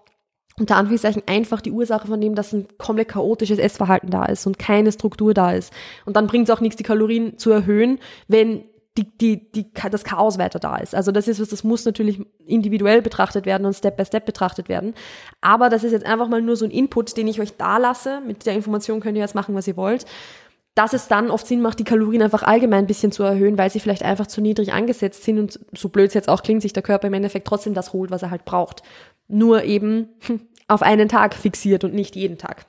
unter 0.57 0.77
Anführungszeichen 0.77 1.23
einfach 1.25 1.59
die 1.59 1.71
Ursache 1.71 2.07
von 2.07 2.21
dem, 2.21 2.33
dass 2.33 2.53
ein 2.53 2.67
komplett 2.77 3.09
chaotisches 3.09 3.59
Essverhalten 3.59 4.09
da 4.09 4.23
ist 4.25 4.47
und 4.47 4.57
keine 4.57 4.91
Struktur 4.93 5.33
da 5.33 5.51
ist. 5.51 5.73
Und 6.05 6.15
dann 6.15 6.27
bringt 6.27 6.47
es 6.47 6.55
auch 6.55 6.61
nichts, 6.61 6.77
die 6.77 6.83
Kalorien 6.83 7.37
zu 7.37 7.51
erhöhen, 7.51 7.99
wenn 8.29 8.63
die, 8.97 9.17
die, 9.17 9.51
die, 9.51 9.71
das 9.91 10.03
Chaos 10.03 10.37
weiter 10.37 10.59
da 10.59 10.77
ist. 10.77 10.95
Also 10.95 11.11
das 11.11 11.27
ist 11.27 11.41
was, 11.41 11.49
das 11.49 11.63
muss 11.63 11.85
natürlich 11.85 12.21
individuell 12.45 13.01
betrachtet 13.01 13.45
werden 13.45 13.65
und 13.65 13.73
Step 13.73 13.97
by 13.97 14.05
Step 14.05 14.25
betrachtet 14.25 14.69
werden. 14.69 14.93
Aber 15.41 15.69
das 15.69 15.83
ist 15.83 15.91
jetzt 15.91 16.05
einfach 16.05 16.27
mal 16.27 16.41
nur 16.41 16.55
so 16.55 16.65
ein 16.65 16.71
Input, 16.71 17.17
den 17.17 17.27
ich 17.27 17.41
euch 17.41 17.57
da 17.57 17.77
lasse. 17.77 18.21
Mit 18.25 18.45
der 18.45 18.53
Information 18.53 19.01
könnt 19.01 19.17
ihr 19.17 19.23
jetzt 19.23 19.35
machen, 19.35 19.55
was 19.55 19.67
ihr 19.67 19.77
wollt. 19.77 20.05
Dass 20.75 20.93
es 20.93 21.07
dann 21.07 21.31
oft 21.31 21.47
Sinn 21.47 21.61
macht, 21.61 21.79
die 21.79 21.85
Kalorien 21.85 22.21
einfach 22.21 22.43
allgemein 22.43 22.83
ein 22.83 22.87
bisschen 22.87 23.11
zu 23.11 23.23
erhöhen, 23.23 23.57
weil 23.57 23.69
sie 23.69 23.79
vielleicht 23.79 24.03
einfach 24.03 24.27
zu 24.27 24.41
niedrig 24.41 24.73
angesetzt 24.73 25.23
sind 25.23 25.39
und 25.39 25.59
so 25.73 25.89
blöd 25.89 26.09
es 26.09 26.13
jetzt 26.13 26.27
auch 26.27 26.43
klingt, 26.43 26.61
sich 26.61 26.73
der 26.73 26.83
Körper 26.83 27.07
im 27.07 27.13
Endeffekt 27.13 27.47
trotzdem 27.47 27.73
das 27.73 27.93
holt, 27.93 28.11
was 28.11 28.23
er 28.23 28.31
halt 28.31 28.43
braucht 28.43 28.81
nur 29.27 29.63
eben 29.63 30.09
auf 30.67 30.81
einen 30.81 31.09
Tag 31.09 31.33
fixiert 31.33 31.83
und 31.83 31.93
nicht 31.93 32.15
jeden 32.15 32.37
Tag. 32.37 32.65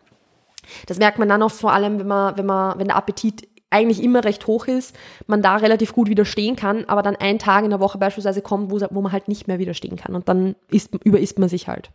Das 0.86 0.98
merkt 0.98 1.18
man 1.18 1.28
dann 1.28 1.42
auch 1.42 1.50
vor 1.50 1.72
allem, 1.72 1.98
wenn 1.98 2.06
man, 2.06 2.36
wenn 2.36 2.46
man, 2.46 2.78
wenn 2.78 2.88
der 2.88 2.96
Appetit 2.96 3.48
eigentlich 3.70 4.02
immer 4.02 4.24
recht 4.24 4.46
hoch 4.46 4.66
ist, 4.66 4.96
man 5.26 5.42
da 5.42 5.56
relativ 5.56 5.92
gut 5.92 6.08
widerstehen 6.08 6.56
kann, 6.56 6.84
aber 6.86 7.02
dann 7.02 7.16
ein 7.16 7.38
Tag 7.38 7.64
in 7.64 7.70
der 7.70 7.80
Woche 7.80 7.98
beispielsweise 7.98 8.40
kommt, 8.40 8.70
wo, 8.70 8.80
wo 8.90 9.00
man 9.02 9.12
halt 9.12 9.28
nicht 9.28 9.48
mehr 9.48 9.58
widerstehen 9.58 9.96
kann 9.96 10.14
und 10.14 10.28
dann 10.28 10.54
isst, 10.68 10.94
überisst 11.04 11.38
man 11.38 11.48
sich 11.48 11.66
halt. 11.66 11.90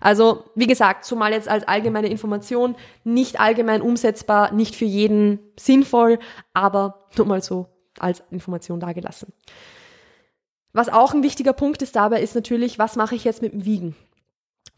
Also, 0.00 0.44
wie 0.54 0.66
gesagt, 0.66 1.04
zumal 1.04 1.32
jetzt 1.32 1.48
als 1.48 1.68
allgemeine 1.68 2.08
Information, 2.08 2.74
nicht 3.04 3.38
allgemein 3.38 3.82
umsetzbar, 3.82 4.52
nicht 4.52 4.74
für 4.74 4.86
jeden 4.86 5.38
sinnvoll, 5.58 6.18
aber 6.54 7.06
nur 7.16 7.26
mal 7.26 7.42
so 7.42 7.66
als 7.98 8.22
Information 8.30 8.80
dargelassen. 8.80 9.32
Was 10.72 10.88
auch 10.88 11.12
ein 11.12 11.22
wichtiger 11.22 11.52
Punkt 11.52 11.82
ist 11.82 11.96
dabei, 11.96 12.22
ist 12.22 12.34
natürlich, 12.34 12.78
was 12.78 12.96
mache 12.96 13.14
ich 13.14 13.24
jetzt 13.24 13.42
mit 13.42 13.52
dem 13.52 13.64
Wiegen? 13.64 13.96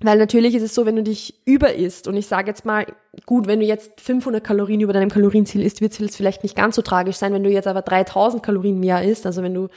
Weil 0.03 0.19
natürlich 0.19 0.55
ist 0.55 0.63
es 0.63 0.75
so, 0.75 0.85
wenn 0.85 0.97
du 0.97 1.03
dich 1.03 1.41
über 1.45 1.75
isst 1.75 2.09
und 2.09 2.17
ich 2.17 2.27
sage 2.27 2.49
jetzt 2.49 2.65
mal, 2.65 2.87
gut, 3.27 3.47
wenn 3.47 3.61
du 3.61 3.67
jetzt 3.67 4.01
500 4.01 4.43
Kalorien 4.43 4.81
über 4.81 4.93
deinem 4.93 5.11
Kalorienziel 5.11 5.63
isst, 5.63 5.81
wird 5.81 5.99
es 5.99 6.17
vielleicht 6.17 6.43
nicht 6.43 6.57
ganz 6.57 6.77
so 6.77 6.83
tragisch 6.83 7.17
sein. 7.17 7.33
Wenn 7.33 7.45
du 7.45 7.51
jetzt 7.51 7.69
aber 7.69 7.83
3000 7.83 8.43
Kalorien 8.43 8.81
mehr 8.81 9.03
isst, 9.03 9.27
also 9.27 9.43
wenn 9.43 9.55
du 9.55 9.69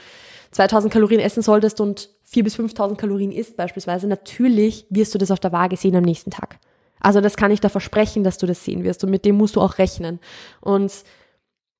2000 0.50 0.92
Kalorien 0.92 1.20
essen 1.20 1.42
solltest 1.42 1.80
und 1.80 2.10
4 2.24 2.44
bis 2.44 2.56
5000 2.56 2.98
Kalorien 2.98 3.30
isst 3.30 3.56
beispielsweise, 3.56 4.06
natürlich 4.08 4.86
wirst 4.90 5.14
du 5.14 5.18
das 5.18 5.30
auf 5.30 5.40
der 5.40 5.52
Waage 5.52 5.76
sehen 5.76 5.96
am 5.96 6.04
nächsten 6.04 6.30
Tag. 6.30 6.58
Also 7.00 7.20
das 7.20 7.36
kann 7.36 7.50
ich 7.50 7.60
da 7.60 7.68
versprechen, 7.68 8.24
dass 8.24 8.38
du 8.38 8.46
das 8.46 8.64
sehen 8.64 8.82
wirst 8.82 9.04
und 9.04 9.10
mit 9.10 9.24
dem 9.24 9.36
musst 9.36 9.56
du 9.56 9.60
auch 9.60 9.78
rechnen. 9.78 10.18
Und 10.60 10.92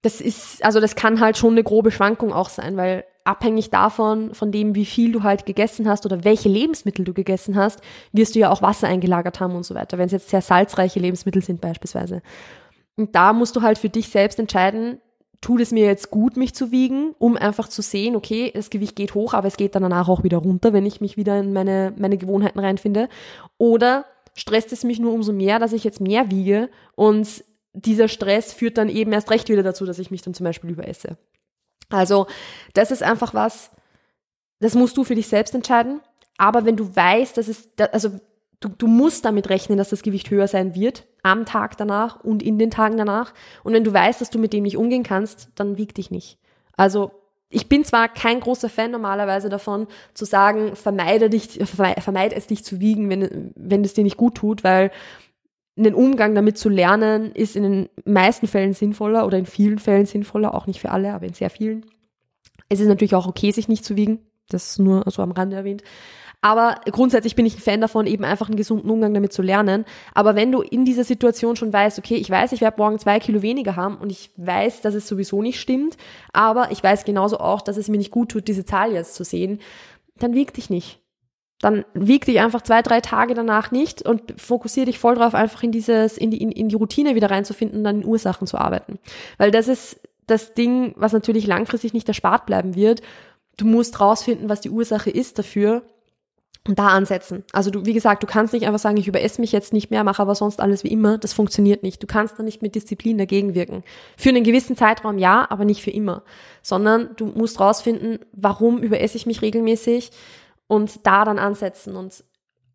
das 0.03 0.21
ist, 0.21 0.65
also 0.65 0.79
das 0.79 0.95
kann 0.95 1.21
halt 1.21 1.37
schon 1.37 1.53
eine 1.53 1.65
grobe 1.65 1.91
Schwankung 1.91 2.33
auch 2.33 2.49
sein, 2.49 2.77
weil 2.77 3.05
abhängig 3.27 3.71
davon, 3.71 4.35
von 4.35 4.53
dem, 4.53 4.75
wie 4.75 4.85
viel 4.85 5.13
du 5.13 5.23
halt 5.23 5.47
gegessen 5.47 5.89
hast 5.89 6.07
oder 6.07 6.25
welche 6.25 6.49
Lebensmittel 6.49 7.05
du 7.05 7.13
gegessen 7.13 7.57
hast, 7.57 7.81
wirst 8.13 8.35
du 8.35 8.39
ja 8.39 8.51
auch 8.51 8.63
Wasser 8.63 8.89
eingelagert 8.89 9.41
haben 9.41 9.55
und 9.55 9.65
so 9.65 9.75
weiter, 9.75 9.99
wenn 9.99 10.07
es 10.07 10.13
jetzt 10.13 10.29
sehr 10.29 10.43
salzreiche 10.43 11.01
Lebensmittel 11.01 11.43
sind 11.43 11.61
beispielsweise. 11.61 12.23
Und 12.97 13.15
da 13.15 13.33
musst 13.33 13.57
du 13.57 13.63
halt 13.63 13.79
für 13.79 13.89
dich 13.89 14.09
selbst 14.09 14.39
entscheiden, 14.39 15.01
tut 15.41 15.61
es 15.61 15.71
mir 15.71 15.85
jetzt 15.85 16.11
gut, 16.11 16.37
mich 16.37 16.55
zu 16.55 16.73
wiegen, 16.73 17.15
um 17.19 17.37
einfach 17.37 17.69
zu 17.69 17.83
sehen, 17.83 18.17
okay, 18.17 18.51
das 18.55 18.71
Gewicht 18.71 18.97
geht 18.97 19.15
hoch, 19.15 19.35
aber 19.35 19.49
es 19.49 19.57
geht 19.57 19.75
dann 19.75 19.83
danach 19.83 20.09
auch 20.09 20.23
wieder 20.25 20.39
runter, 20.39 20.73
wenn 20.73 20.87
ich 20.87 21.01
mich 21.01 21.17
wieder 21.17 21.39
in 21.39 21.53
meine, 21.53 21.93
meine 21.97 22.17
Gewohnheiten 22.17 22.59
reinfinde. 22.59 23.09
Oder 23.59 24.07
stresst 24.35 24.73
es 24.73 24.85
mich 24.85 24.99
nur 24.99 25.13
umso 25.13 25.33
mehr, 25.33 25.59
dass 25.59 25.73
ich 25.73 25.85
jetzt 25.85 26.01
mehr 26.01 26.31
wiege 26.31 26.69
und 26.95 27.45
dieser 27.73 28.09
Stress 28.09 28.53
führt 28.53 28.79
dann 28.79 28.89
eben 28.89 29.13
erst 29.13 29.31
recht 29.31 29.49
wieder 29.49 29.63
dazu, 29.63 29.85
dass 29.85 29.99
ich 29.99 30.11
mich 30.11 30.23
dann 30.23 30.35
zum 30.35 30.45
Beispiel 30.45 30.71
überesse. 30.71 31.19
Also 31.91 32.27
das 32.75 32.91
ist 32.91 33.03
einfach 33.03 33.35
was, 33.35 33.71
das 34.61 34.75
musst 34.75 34.97
du 34.97 35.05
für 35.05 35.15
dich 35.15 35.29
selbst 35.29 35.55
entscheiden. 35.55 36.01
Aber 36.39 36.65
wenn 36.65 36.77
du 36.77 36.95
weißt, 36.95 37.37
dass 37.37 37.49
es, 37.49 37.69
also 37.93 38.21
du, 38.61 38.69
du 38.69 38.87
musst 38.87 39.25
damit 39.25 39.49
rechnen, 39.49 39.79
dass 39.79 39.91
das 39.91 40.03
Gewicht 40.03 40.31
höher 40.31 40.49
sein 40.49 40.75
wird 40.75 41.07
am 41.23 41.45
Tag 41.45 41.77
danach 41.77 42.23
und 42.23 42.43
in 42.43 42.59
den 42.59 42.71
Tagen 42.71 42.97
danach. 42.97 43.33
Und 43.65 43.73
wenn 43.73 43.85
du 43.85 43.93
weißt, 43.93 44.21
dass 44.21 44.31
du 44.31 44.39
mit 44.39 44.53
dem 44.53 44.63
nicht 44.63 44.77
umgehen 44.77 45.03
kannst, 45.03 45.49
dann 45.55 45.77
wieg 45.77 45.95
dich 45.95 46.11
nicht. 46.11 46.39
Also 46.77 47.11
ich 47.49 47.69
bin 47.69 47.85
zwar 47.85 48.09
kein 48.09 48.41
großer 48.41 48.69
Fan 48.69 48.91
normalerweise 48.91 49.49
davon, 49.49 49.87
zu 50.15 50.25
sagen, 50.25 50.75
vermeide, 50.75 51.31
dich, 51.31 51.61
vermeide 51.65 52.35
es 52.35 52.47
dich 52.49 52.65
zu 52.65 52.81
wiegen, 52.81 53.09
wenn, 53.09 53.53
wenn 53.55 53.85
es 53.85 53.95
dir 53.95 54.05
nicht 54.05 54.17
gut 54.17 54.35
tut, 54.35 54.65
weil 54.65 54.91
einen 55.77 55.95
Umgang 55.95 56.35
damit 56.35 56.59
zu 56.59 56.69
lernen, 56.69 57.33
ist 57.33 57.57
in 57.57 57.63
den 57.63 57.89
meisten 58.05 58.47
Fällen 58.47 58.73
sinnvoller 58.73 59.27
oder 59.27 59.39
in 59.39 59.47
vielen 59.47 59.79
Fällen 59.79 60.07
sinnvoller, 60.07 60.55
auch 60.55 60.67
nicht 60.67 60.81
für 60.81 60.91
alle, 60.91 61.13
aber 61.13 61.27
in 61.27 61.35
sehr 61.35 61.51
vielen. 61.51 61.85
Es 62.69 62.81
ist 62.81 62.89
natürlich 62.89 63.15
auch 63.15 63.27
okay, 63.27 63.51
sich 63.51 63.69
nicht 63.69 63.85
zu 63.85 63.97
wiegen. 63.97 64.21
Das 64.49 64.71
ist 64.71 64.79
nur 64.79 65.05
so 65.11 65.23
am 65.23 65.33
Rande 65.33 65.57
erwähnt. 65.57 65.83
Aber 66.41 66.81
grundsätzlich 66.91 67.35
bin 67.35 67.47
ich 67.47 67.57
ein 67.57 67.61
Fan 67.61 67.81
davon, 67.81 68.07
eben 68.07 68.25
einfach 68.25 68.49
einen 68.49 68.57
gesunden 68.57 68.91
Umgang 68.91 69.13
damit 69.15 69.33
zu 69.33 69.43
lernen. 69.43 69.85
Aber 70.15 70.37
wenn 70.37 70.53
du 70.53 70.63
in 70.63 70.85
dieser 70.85 71.03
Situation 71.03 71.57
schon 71.57 71.73
weißt, 71.73 71.99
okay, 71.99 72.15
ich 72.17 72.31
weiß, 72.31 72.53
ich 72.53 72.61
werde 72.61 72.79
morgen 72.79 72.99
zwei 72.99 73.19
Kilo 73.19 73.43
weniger 73.43 73.75
haben 73.75 73.97
und 73.97 74.11
ich 74.11 74.31
weiß, 74.37 74.81
dass 74.81 74.95
es 74.95 75.09
sowieso 75.09 75.43
nicht 75.43 75.59
stimmt, 75.59 75.97
aber 76.33 76.71
ich 76.71 76.83
weiß 76.83 77.05
genauso 77.05 77.39
auch, 77.39 77.63
dass 77.63 77.77
es 77.77 77.89
mir 77.89 77.99
nicht 77.99 78.11
gut 78.11 78.31
tut, 78.31 78.49
diese 78.49 78.65
Zahl 78.65 78.93
jetzt 78.93 79.15
zu 79.15 79.25
sehen, 79.25 79.61
dann 80.19 80.35
wieg 80.35 80.55
dich 80.55 80.71
nicht 80.71 81.01
dann 81.61 81.85
wieg 81.95 82.27
dich 82.27 82.41
einfach 82.41 82.63
zwei, 82.63 82.83
drei 82.83 83.01
Tage 83.01 83.35
danach 83.35 83.71
nicht 83.71 84.03
und 84.03 84.39
fokussiere 84.41 84.87
dich 84.87 84.99
voll 84.99 85.15
drauf, 85.15 85.35
einfach 85.35 85.63
in 85.63 85.73
dieses, 85.73 86.19
in 86.19 86.31
die, 86.31 86.43
in, 86.43 86.53
in 86.53 86.69
die 86.69 86.75
Routine 86.75 87.15
wieder 87.15 87.31
reinzufinden 87.31 87.79
und 87.79 87.85
dann 87.85 88.03
in 88.03 88.07
Ursachen 88.07 88.47
zu 88.47 88.59
arbeiten. 88.59 88.99
Weil 89.39 89.51
das 89.51 89.69
ist 89.69 90.01
das 90.27 90.55
Ding, 90.55 90.93
was 90.97 91.13
natürlich 91.13 91.47
langfristig 91.47 91.95
nicht 91.95 92.09
erspart 92.09 92.47
bleiben 92.47 92.75
wird. 92.75 93.01
Du 93.57 93.65
musst 93.65 94.01
rausfinden, 94.01 94.49
was 94.49 94.61
die 94.61 94.71
Ursache 94.71 95.09
ist 95.09 95.39
dafür 95.39 95.83
und 96.69 96.79
da 96.79 96.89
ansetzen. 96.89 97.45
Also 97.53 97.71
du, 97.71 97.87
wie 97.87 97.93
gesagt, 97.93 98.23
du 98.23 98.27
kannst 98.27 98.53
nicht 98.53 98.67
einfach 98.67 98.81
sagen, 98.81 98.97
ich 98.97 99.09
überesse 99.09 99.41
mich 99.41 99.53
jetzt 99.53 99.73
nicht 99.73 99.91
mehr, 99.91 100.05
mache 100.05 100.21
aber 100.21 100.35
sonst 100.35 100.61
alles 100.61 100.85
wie 100.85 100.89
immer. 100.89 101.17
Das 101.17 101.33
funktioniert 101.33 101.83
nicht. 101.83 102.03
Du 102.03 102.07
kannst 102.07 102.39
da 102.39 102.43
nicht 102.43 102.61
mit 102.61 102.75
Disziplin 102.75 103.19
dagegen 103.19 103.55
wirken. 103.55 103.83
Für 104.17 104.31
einen 104.31 104.45
gewissen 104.45 104.77
Zeitraum 104.77 105.17
ja, 105.17 105.47
aber 105.49 105.65
nicht 105.65 105.83
für 105.83 105.91
immer. 105.91 106.23
Sondern 106.63 107.11
du 107.17 107.27
musst 107.27 107.61
rausfinden, 107.61 108.19
warum 108.33 108.79
überesse 108.79 109.17
ich 109.17 109.27
mich 109.27 109.43
regelmäßig 109.43 110.11
und 110.69 111.07
da 111.07 111.25
dann 111.25 111.39
ansetzen. 111.39 111.97
Und 111.97 112.25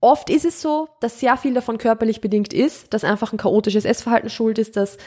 oft 0.01 0.29
ist 0.29 0.45
es 0.45 0.61
so, 0.61 0.89
dass 0.99 1.19
sehr 1.19 1.37
viel 1.37 1.53
davon 1.53 1.77
körperlich 1.77 2.21
bedingt 2.21 2.53
ist, 2.53 2.93
dass 2.93 3.03
einfach 3.03 3.33
ein 3.33 3.37
chaotisches 3.37 3.85
Essverhalten 3.85 4.29
schuld 4.29 4.57
ist, 4.57 4.75
dass 4.75 4.97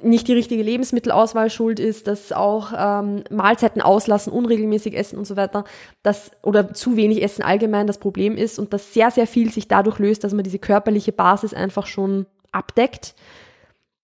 nicht 0.00 0.28
die 0.28 0.32
richtige 0.32 0.62
Lebensmittelauswahl 0.62 1.50
schuld 1.50 1.80
ist, 1.80 2.06
dass 2.06 2.32
auch 2.32 2.72
ähm, 2.76 3.24
Mahlzeiten 3.30 3.82
auslassen, 3.82 4.32
unregelmäßig 4.32 4.96
essen 4.96 5.18
und 5.18 5.26
so 5.26 5.36
weiter, 5.36 5.64
dass 6.02 6.30
oder 6.42 6.72
zu 6.72 6.96
wenig 6.96 7.22
Essen 7.22 7.42
allgemein 7.42 7.86
das 7.86 7.98
Problem 7.98 8.36
ist 8.36 8.58
und 8.58 8.72
dass 8.72 8.94
sehr, 8.94 9.10
sehr 9.10 9.26
viel 9.26 9.50
sich 9.50 9.68
dadurch 9.68 9.98
löst, 9.98 10.24
dass 10.24 10.32
man 10.32 10.44
diese 10.44 10.58
körperliche 10.58 11.12
Basis 11.12 11.52
einfach 11.52 11.86
schon 11.86 12.26
abdeckt. 12.52 13.14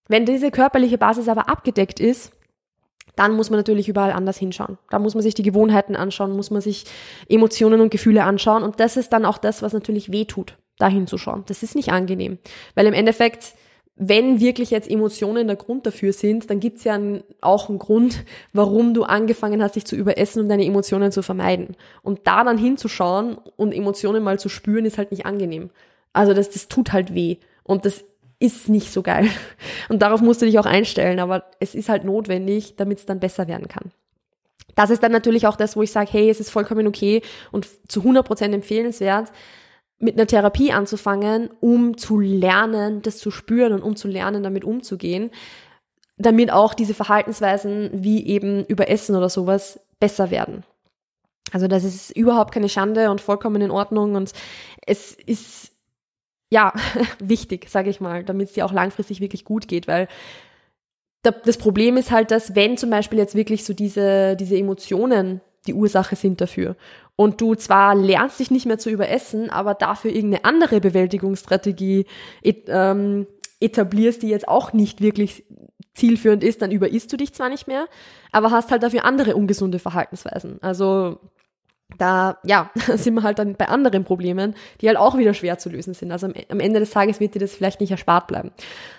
Wenn 0.09 0.27
diese 0.27 0.51
körperliche 0.51 0.99
Basis 0.99 1.29
aber 1.29 1.49
abgedeckt 1.49 2.01
ist, 2.01 2.33
dann 3.17 3.33
muss 3.33 3.51
man 3.51 3.59
natürlich 3.59 3.89
überall 3.89 4.13
anders 4.13 4.39
hinschauen. 4.39 4.79
Da 4.91 4.99
muss 4.99 5.15
man 5.15 5.23
sich 5.23 5.35
die 5.35 5.43
Gewohnheiten 5.43 5.97
anschauen, 5.97 6.33
muss 6.33 6.51
man 6.51 6.63
sich 6.63 6.85
Emotionen 7.29 7.81
und 7.81 7.91
Gefühle 7.91 8.25
anschauen. 8.25 8.63
Und 8.63 8.81
das 8.81 8.97
ist 8.97 9.13
dann 9.13 9.25
auch 9.25 9.39
das, 9.39 9.63
was 9.63 9.73
natürlich 9.73 10.11
weh 10.13 10.25
tut, 10.25 10.57
da 10.79 10.89
hinzuschauen. 10.89 11.45
Das 11.47 11.63
ist 11.63 11.75
nicht 11.75 11.91
angenehm. 11.91 12.39
Weil 12.75 12.87
im 12.87 12.95
Endeffekt, 12.95 13.55
wenn 13.97 14.41
wirklich 14.41 14.71
jetzt 14.71 14.91
Emotionen 14.91 15.47
der 15.47 15.57
Grund 15.57 15.85
dafür 15.85 16.15
sind, 16.15 16.49
dann 16.49 16.59
gibt's 16.59 16.85
ja 16.85 16.99
auch 17.43 17.69
einen 17.69 17.79
Grund, 17.79 18.25
warum 18.55 18.95
du 18.95 19.05
angefangen 19.05 19.63
hast, 19.63 19.77
dich 19.77 19.85
zu 19.85 19.95
überessen 19.95 20.41
und 20.43 20.49
deine 20.49 20.65
Emotionen 20.65 21.13
zu 21.13 21.23
vermeiden. 21.23 21.77
Und 22.03 22.21
da 22.25 22.45
dann 22.45 22.57
hinzuschauen 22.57 23.37
und 23.57 23.73
Emotionen 23.73 24.23
mal 24.23 24.39
zu 24.39 24.49
spüren, 24.49 24.87
ist 24.87 24.97
halt 24.97 25.11
nicht 25.11 25.27
angenehm. 25.27 25.71
Also 26.15 26.33
das, 26.33 26.49
das 26.49 26.69
tut 26.69 26.93
halt 26.93 27.15
weh. 27.15 27.37
Und 27.65 27.85
das 27.85 28.05
ist 28.43 28.69
nicht 28.69 28.93
so 28.93 29.03
geil. 29.03 29.29
Und 29.89 30.03
darauf 30.03 30.21
musst 30.21 30.43
du 30.43 30.47
dich 30.47 30.59
auch 30.59 30.67
einstellen, 30.67 31.21
aber 31.21 31.45
es 31.61 31.75
ist 31.75 31.89
halt 31.89 32.05
notwendig, 32.05 32.77
damit 32.77 32.99
es 32.99 33.07
dann 33.07 33.21
besser 33.21 33.47
werden 33.47 33.69
kann. 33.69 33.93
Das 34.75 34.91
ist 34.91 35.03
dann 35.03 35.13
natürlich 35.13 35.47
auch 35.47 35.57
das, 35.57 35.77
wo 35.77 35.83
ich 35.83 35.93
sage, 35.93 36.11
hey, 36.11 36.29
es 36.29 36.41
ist 36.41 36.51
vollkommen 36.51 36.87
okay 36.87 37.23
und 37.53 37.69
zu 37.89 38.01
100% 38.01 38.53
empfehlenswert, 38.53 39.31
mit 39.99 40.17
einer 40.17 40.27
Therapie 40.27 40.73
anzufangen, 40.73 41.51
um 41.61 41.97
zu 41.97 42.19
lernen, 42.19 43.03
das 43.03 43.19
zu 43.19 43.31
spüren 43.31 43.73
und 43.73 43.83
um 43.83 43.95
zu 43.95 44.09
lernen, 44.09 44.43
damit 44.43 44.65
umzugehen, 44.65 45.31
damit 46.17 46.51
auch 46.51 46.75
diese 46.75 46.95
Verhaltensweisen 46.95 47.91
wie 47.93 48.27
eben 48.27 48.65
über 48.65 48.89
Essen 48.89 49.15
oder 49.15 49.29
sowas 49.29 49.79
besser 50.01 50.33
werden. 50.33 50.65
Also 51.53 51.69
das 51.69 51.85
ist 51.85 52.11
überhaupt 52.17 52.53
keine 52.53 52.69
Schande 52.69 53.11
und 53.11 53.21
vollkommen 53.21 53.63
in 53.63 53.71
Ordnung 53.71 54.17
und 54.17 54.33
es 54.85 55.13
ist 55.13 55.72
ja, 56.53 56.75
wichtig, 57.19 57.71
sage 57.71 57.89
ich 57.89 58.01
mal, 58.01 58.25
damit 58.25 58.49
es 58.49 58.55
dir 58.55 58.67
auch 58.67 58.73
langfristig 58.73 59.21
wirklich 59.21 59.45
gut 59.45 59.69
geht, 59.69 59.89
weil 59.89 60.07
das 61.23 61.57
Problem 61.57 61.97
ist 61.97 62.11
halt, 62.11 62.31
dass 62.31 62.55
wenn 62.55 62.77
zum 62.77 62.91
Beispiel 62.91 63.19
jetzt 63.19 63.35
wirklich 63.35 63.65
so 63.65 63.73
diese, 63.73 64.37
diese 64.37 64.57
Emotionen 64.57 65.41
die 65.67 65.75
Ursache 65.75 66.17
sind 66.17 66.41
dafür 66.41 66.77
und 67.15 67.41
du 67.41 67.55
zwar 67.55 67.95
lernst 67.95 68.41
dich 68.41 68.51
nicht 68.51 68.67
mehr 68.67 68.79
zu 68.79 68.91
überessen, 68.91 69.49
aber 69.49 69.75
dafür 69.75 70.11
irgendeine 70.11 70.45
andere 70.45 70.81
Bewältigungsstrategie 70.81 72.07
ähm, 72.43 73.27
etablierst, 73.61 74.23
die 74.23 74.29
jetzt 74.29 74.49
auch 74.49 74.73
nicht 74.73 75.01
wirklich 75.01 75.45
zielführend 75.95 76.43
ist, 76.43 76.61
dann 76.61 76.73
überisst 76.73 77.13
du 77.13 77.17
dich 77.17 77.33
zwar 77.33 77.49
nicht 77.49 77.69
mehr, 77.69 77.87
aber 78.33 78.51
hast 78.51 78.73
halt 78.73 78.83
dafür 78.83 79.05
andere 79.05 79.37
ungesunde 79.37 79.79
Verhaltensweisen. 79.79 80.59
Also 80.61 81.21
da, 81.99 82.39
ja, 82.45 82.71
sind 82.97 83.15
wir 83.15 83.23
halt 83.23 83.39
dann 83.39 83.55
bei 83.55 83.69
anderen 83.69 84.05
Problemen, 84.05 84.55
die 84.81 84.89
halt 84.89 84.99
auch 84.99 85.17
wieder 85.17 85.35
schwer 85.35 85.59
zu 85.59 85.69
lösen 85.69 85.95
sind. 85.95 86.13
Also 86.13 86.27
am, 86.27 86.61
Ende 86.61 86.81
des 86.81 86.91
Tages 86.91 87.21
wird 87.21 87.35
dir 87.35 87.41
das 87.41 87.53
vielleicht 87.53 87.81
nicht 87.81 87.91
erspart 87.91 88.27
bleiben. 88.27 88.53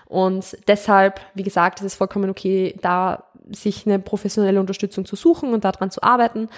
Und 0.08 0.58
deshalb, 0.68 1.22
wie 1.34 1.44
gesagt, 1.44 1.80
ist 1.80 1.86
es 1.86 1.96
vollkommen 1.96 2.30
okay, 2.30 2.76
da 2.82 3.26
sich 3.52 3.86
eine 3.86 4.00
professionelle 4.00 4.60
Unterstützung 4.60 5.06
zu 5.06 5.16
suchen 5.16 5.54
und 5.54 5.66
daran 5.66 5.92
zu 5.92 6.02
arbeiten. 6.02 6.50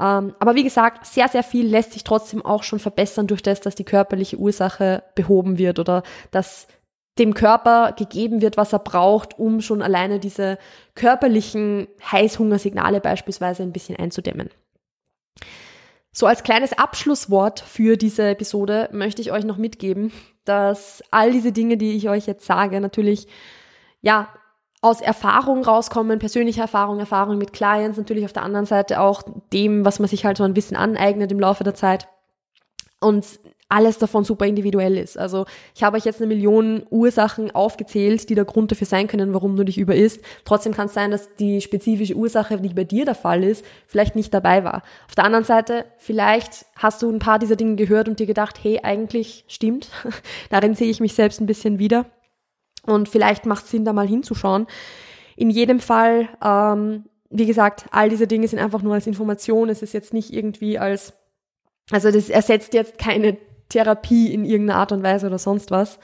Ähm, 0.00 0.34
aber 0.38 0.54
wie 0.54 0.64
gesagt, 0.64 1.06
sehr, 1.06 1.28
sehr 1.28 1.42
viel 1.42 1.66
lässt 1.66 1.92
sich 1.92 2.04
trotzdem 2.04 2.44
auch 2.44 2.62
schon 2.62 2.78
verbessern 2.78 3.26
durch 3.26 3.42
das, 3.42 3.60
dass 3.60 3.74
die 3.74 3.84
körperliche 3.84 4.36
Ursache 4.36 5.02
behoben 5.14 5.58
wird 5.58 5.78
oder 5.78 6.02
dass 6.30 6.66
dem 7.18 7.34
Körper 7.34 7.92
gegeben 7.96 8.42
wird, 8.42 8.56
was 8.56 8.72
er 8.72 8.80
braucht, 8.80 9.38
um 9.38 9.60
schon 9.60 9.82
alleine 9.82 10.18
diese 10.18 10.58
körperlichen 10.94 11.86
Heißhungersignale 12.10 13.00
beispielsweise 13.00 13.62
ein 13.62 13.72
bisschen 13.72 13.96
einzudämmen. 13.96 14.50
So 16.16 16.26
als 16.26 16.44
kleines 16.44 16.72
Abschlusswort 16.72 17.58
für 17.58 17.96
diese 17.96 18.28
Episode 18.28 18.88
möchte 18.92 19.20
ich 19.20 19.32
euch 19.32 19.44
noch 19.44 19.56
mitgeben, 19.56 20.12
dass 20.44 21.02
all 21.10 21.32
diese 21.32 21.50
Dinge, 21.50 21.76
die 21.76 21.96
ich 21.96 22.08
euch 22.08 22.26
jetzt 22.26 22.46
sage, 22.46 22.80
natürlich, 22.80 23.26
ja, 24.00 24.28
aus 24.80 25.00
Erfahrung 25.00 25.64
rauskommen, 25.64 26.20
persönliche 26.20 26.60
Erfahrung, 26.60 27.00
Erfahrung 27.00 27.36
mit 27.36 27.52
Clients, 27.52 27.98
natürlich 27.98 28.24
auf 28.26 28.32
der 28.32 28.44
anderen 28.44 28.64
Seite 28.64 29.00
auch 29.00 29.22
dem, 29.52 29.84
was 29.84 29.98
man 29.98 30.08
sich 30.08 30.24
halt 30.24 30.36
so 30.36 30.44
ein 30.44 30.54
Wissen 30.54 30.76
aneignet 30.76 31.32
im 31.32 31.40
Laufe 31.40 31.64
der 31.64 31.74
Zeit. 31.74 32.06
Und 33.00 33.26
alles 33.68 33.98
davon 33.98 34.24
super 34.24 34.46
individuell 34.46 34.98
ist. 34.98 35.18
Also 35.18 35.46
ich 35.74 35.82
habe 35.82 35.96
euch 35.96 36.04
jetzt 36.04 36.20
eine 36.20 36.28
Million 36.28 36.84
Ursachen 36.90 37.50
aufgezählt, 37.50 38.28
die 38.28 38.34
der 38.34 38.44
Grund 38.44 38.70
dafür 38.70 38.86
sein 38.86 39.08
können, 39.08 39.32
warum 39.32 39.56
du 39.56 39.64
dich 39.64 39.78
überisst. 39.78 40.20
Trotzdem 40.44 40.74
kann 40.74 40.86
es 40.86 40.94
sein, 40.94 41.10
dass 41.10 41.34
die 41.36 41.60
spezifische 41.60 42.14
Ursache, 42.14 42.60
die 42.60 42.74
bei 42.74 42.84
dir 42.84 43.04
der 43.04 43.14
Fall 43.14 43.42
ist, 43.42 43.64
vielleicht 43.86 44.16
nicht 44.16 44.34
dabei 44.34 44.64
war. 44.64 44.82
Auf 45.08 45.14
der 45.14 45.24
anderen 45.24 45.44
Seite, 45.44 45.86
vielleicht 45.96 46.66
hast 46.76 47.02
du 47.02 47.10
ein 47.10 47.18
paar 47.18 47.38
dieser 47.38 47.56
Dinge 47.56 47.76
gehört 47.76 48.08
und 48.08 48.18
dir 48.18 48.26
gedacht, 48.26 48.58
hey, 48.62 48.80
eigentlich 48.82 49.44
stimmt. 49.48 49.88
Darin 50.50 50.74
sehe 50.74 50.90
ich 50.90 51.00
mich 51.00 51.14
selbst 51.14 51.40
ein 51.40 51.46
bisschen 51.46 51.78
wieder. 51.78 52.06
Und 52.86 53.08
vielleicht 53.08 53.46
macht 53.46 53.64
es 53.64 53.70
Sinn, 53.70 53.86
da 53.86 53.94
mal 53.94 54.06
hinzuschauen. 54.06 54.66
In 55.36 55.48
jedem 55.48 55.80
Fall, 55.80 56.28
ähm, 56.44 57.06
wie 57.30 57.46
gesagt, 57.46 57.86
all 57.90 58.10
diese 58.10 58.26
Dinge 58.26 58.46
sind 58.46 58.58
einfach 58.58 58.82
nur 58.82 58.94
als 58.94 59.06
Information. 59.06 59.70
Es 59.70 59.82
ist 59.82 59.94
jetzt 59.94 60.12
nicht 60.12 60.32
irgendwie 60.32 60.78
als 60.78 61.14
also 61.90 62.10
das 62.10 62.30
ersetzt 62.30 62.74
jetzt 62.74 62.98
keine 62.98 63.36
Therapie 63.74 64.32
in 64.32 64.44
irgendeiner 64.44 64.78
Art 64.78 64.92
und 64.92 65.02
Weise 65.02 65.26
oder 65.26 65.38
sonst 65.38 65.70
was. 65.70 65.98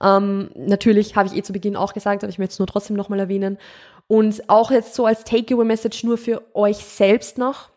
Ähm, 0.00 0.50
natürlich 0.54 1.16
habe 1.16 1.28
ich 1.28 1.36
eh 1.36 1.42
zu 1.42 1.52
Beginn 1.52 1.76
auch 1.76 1.92
gesagt, 1.92 2.22
aber 2.22 2.30
ich 2.30 2.38
möchte 2.38 2.52
es 2.52 2.58
nur 2.58 2.68
trotzdem 2.68 2.96
nochmal 2.96 3.18
erwähnen. 3.18 3.58
Und 4.06 4.48
auch 4.48 4.70
jetzt 4.70 4.94
so 4.94 5.04
als 5.04 5.24
Takeaway-Message 5.24 6.04
nur 6.04 6.16
für 6.16 6.42
euch 6.54 6.78
selbst 6.78 7.36
noch. 7.36 7.70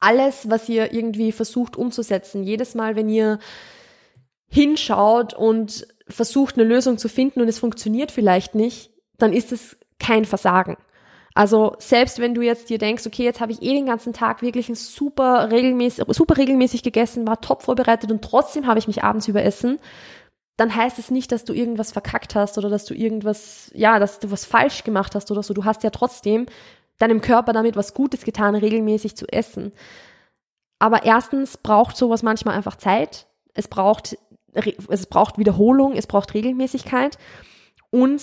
Alles, 0.00 0.50
was 0.50 0.68
ihr 0.68 0.92
irgendwie 0.92 1.30
versucht 1.30 1.76
umzusetzen, 1.76 2.42
jedes 2.42 2.74
Mal, 2.74 2.96
wenn 2.96 3.08
ihr 3.08 3.38
hinschaut 4.48 5.34
und 5.34 5.86
versucht, 6.08 6.56
eine 6.56 6.64
Lösung 6.64 6.98
zu 6.98 7.08
finden 7.08 7.40
und 7.40 7.48
es 7.48 7.58
funktioniert 7.58 8.10
vielleicht 8.10 8.54
nicht, 8.54 8.90
dann 9.18 9.32
ist 9.32 9.52
es 9.52 9.76
kein 9.98 10.24
Versagen. 10.24 10.76
Also 11.34 11.74
selbst 11.78 12.18
wenn 12.18 12.34
du 12.34 12.42
jetzt 12.42 12.68
dir 12.68 12.78
denkst, 12.78 13.06
okay, 13.06 13.24
jetzt 13.24 13.40
habe 13.40 13.52
ich 13.52 13.62
eh 13.62 13.72
den 13.72 13.86
ganzen 13.86 14.12
Tag 14.12 14.42
wirklich 14.42 14.68
ein 14.68 14.74
super 14.74 15.50
regelmäßig, 15.50 16.04
super 16.08 16.36
regelmäßig 16.36 16.82
gegessen, 16.82 17.26
war 17.26 17.40
top 17.40 17.62
vorbereitet 17.62 18.10
und 18.10 18.22
trotzdem 18.22 18.66
habe 18.66 18.78
ich 18.78 18.86
mich 18.86 19.02
abends 19.02 19.28
überessen, 19.28 19.78
dann 20.56 20.74
heißt 20.74 20.98
es 20.98 21.10
nicht, 21.10 21.32
dass 21.32 21.44
du 21.44 21.54
irgendwas 21.54 21.92
verkackt 21.92 22.34
hast 22.34 22.58
oder 22.58 22.68
dass 22.68 22.84
du 22.84 22.94
irgendwas, 22.94 23.70
ja, 23.74 23.98
dass 23.98 24.20
du 24.20 24.30
was 24.30 24.44
falsch 24.44 24.84
gemacht 24.84 25.14
hast 25.14 25.30
oder 25.30 25.42
so. 25.42 25.54
Du 25.54 25.64
hast 25.64 25.82
ja 25.82 25.90
trotzdem 25.90 26.46
deinem 26.98 27.22
Körper 27.22 27.52
damit 27.52 27.76
was 27.76 27.94
Gutes 27.94 28.24
getan, 28.24 28.54
regelmäßig 28.54 29.16
zu 29.16 29.26
essen. 29.26 29.72
Aber 30.78 31.04
erstens 31.04 31.56
braucht 31.56 31.96
sowas 31.96 32.22
manchmal 32.22 32.54
einfach 32.54 32.76
Zeit. 32.76 33.26
Es 33.54 33.68
braucht, 33.68 34.18
es 34.88 35.06
braucht 35.06 35.38
Wiederholung, 35.38 35.94
es 35.94 36.06
braucht 36.06 36.34
Regelmäßigkeit 36.34 37.16
und 37.90 38.22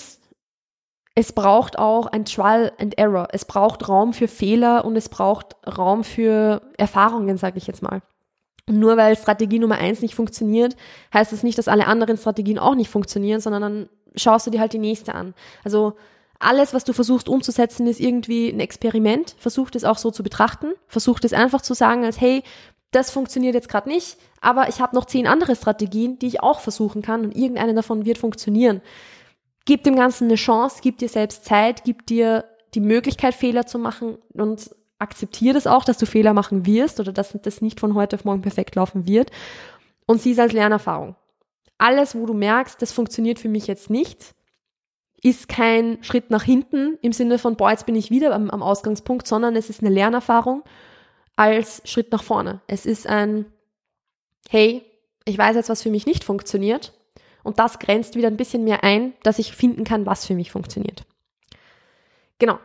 es 1.20 1.32
braucht 1.32 1.78
auch 1.78 2.06
ein 2.06 2.24
Trial 2.24 2.72
and 2.78 2.96
Error. 2.96 3.28
Es 3.32 3.44
braucht 3.44 3.86
Raum 3.86 4.14
für 4.14 4.26
Fehler 4.26 4.86
und 4.86 4.96
es 4.96 5.10
braucht 5.10 5.54
Raum 5.66 6.02
für 6.02 6.62
Erfahrungen, 6.78 7.36
sage 7.36 7.58
ich 7.58 7.66
jetzt 7.66 7.82
mal. 7.82 8.00
Und 8.66 8.78
nur 8.78 8.96
weil 8.96 9.14
Strategie 9.16 9.58
Nummer 9.58 9.74
eins 9.74 10.00
nicht 10.00 10.14
funktioniert, 10.14 10.76
heißt 11.12 11.30
das 11.30 11.42
nicht, 11.42 11.58
dass 11.58 11.68
alle 11.68 11.86
anderen 11.86 12.16
Strategien 12.16 12.58
auch 12.58 12.74
nicht 12.74 12.88
funktionieren, 12.88 13.42
sondern 13.42 13.60
dann 13.60 13.88
schaust 14.16 14.46
du 14.46 14.50
dir 14.50 14.60
halt 14.60 14.72
die 14.72 14.78
nächste 14.78 15.14
an. 15.14 15.34
Also 15.62 15.92
alles, 16.38 16.72
was 16.72 16.84
du 16.84 16.94
versuchst 16.94 17.28
umzusetzen, 17.28 17.86
ist 17.86 18.00
irgendwie 18.00 18.48
ein 18.48 18.60
Experiment. 18.60 19.36
Versuch 19.38 19.68
es 19.74 19.84
auch 19.84 19.98
so 19.98 20.10
zu 20.10 20.22
betrachten. 20.22 20.68
Versuch 20.86 21.20
es 21.22 21.34
einfach 21.34 21.60
zu 21.60 21.74
sagen, 21.74 22.02
als 22.02 22.18
hey, 22.18 22.42
das 22.92 23.10
funktioniert 23.10 23.54
jetzt 23.54 23.68
gerade 23.68 23.90
nicht, 23.90 24.16
aber 24.40 24.70
ich 24.70 24.80
habe 24.80 24.96
noch 24.96 25.04
zehn 25.04 25.26
andere 25.26 25.54
Strategien, 25.54 26.18
die 26.18 26.28
ich 26.28 26.42
auch 26.42 26.60
versuchen 26.60 27.02
kann 27.02 27.24
und 27.24 27.36
irgendeine 27.36 27.74
davon 27.74 28.06
wird 28.06 28.16
funktionieren. 28.16 28.80
Gib 29.64 29.84
dem 29.84 29.96
Ganzen 29.96 30.24
eine 30.24 30.36
Chance, 30.36 30.80
gib 30.82 30.98
dir 30.98 31.08
selbst 31.08 31.44
Zeit, 31.44 31.84
gib 31.84 32.06
dir 32.06 32.44
die 32.74 32.80
Möglichkeit, 32.80 33.34
Fehler 33.34 33.66
zu 33.66 33.78
machen 33.78 34.18
und 34.32 34.70
akzeptiere 34.98 35.54
das 35.54 35.66
auch, 35.66 35.84
dass 35.84 35.98
du 35.98 36.06
Fehler 36.06 36.34
machen 36.34 36.66
wirst 36.66 37.00
oder 37.00 37.12
dass 37.12 37.36
das 37.42 37.60
nicht 37.60 37.80
von 37.80 37.94
heute 37.94 38.16
auf 38.16 38.24
morgen 38.24 38.42
perfekt 38.42 38.74
laufen 38.74 39.06
wird 39.06 39.30
und 40.06 40.20
sieh 40.20 40.32
es 40.32 40.38
als 40.38 40.52
Lernerfahrung. 40.52 41.16
Alles, 41.78 42.14
wo 42.14 42.26
du 42.26 42.34
merkst, 42.34 42.80
das 42.82 42.92
funktioniert 42.92 43.38
für 43.38 43.48
mich 43.48 43.66
jetzt 43.66 43.90
nicht, 43.90 44.34
ist 45.22 45.48
kein 45.48 46.02
Schritt 46.02 46.30
nach 46.30 46.42
hinten 46.42 46.98
im 47.02 47.12
Sinne 47.12 47.38
von, 47.38 47.56
boah, 47.56 47.70
jetzt 47.70 47.86
bin 47.86 47.94
ich 47.94 48.10
wieder 48.10 48.34
am, 48.34 48.50
am 48.50 48.62
Ausgangspunkt, 48.62 49.26
sondern 49.26 49.56
es 49.56 49.70
ist 49.70 49.80
eine 49.80 49.90
Lernerfahrung 49.90 50.62
als 51.36 51.82
Schritt 51.84 52.12
nach 52.12 52.22
vorne. 52.22 52.60
Es 52.66 52.86
ist 52.86 53.06
ein, 53.06 53.46
hey, 54.48 54.82
ich 55.24 55.36
weiß 55.36 55.56
jetzt, 55.56 55.68
was 55.68 55.82
für 55.82 55.90
mich 55.90 56.06
nicht 56.06 56.24
funktioniert 56.24 56.92
und 57.42 57.58
das 57.58 57.78
grenzt 57.78 58.16
wieder 58.16 58.28
ein 58.28 58.36
bisschen 58.36 58.64
mehr 58.64 58.84
ein, 58.84 59.12
dass 59.22 59.38
ich 59.38 59.54
finden 59.54 59.84
kann, 59.84 60.06
was 60.06 60.26
für 60.26 60.34
mich 60.34 60.50
funktioniert. 60.50 61.04
Genau. 62.38 62.58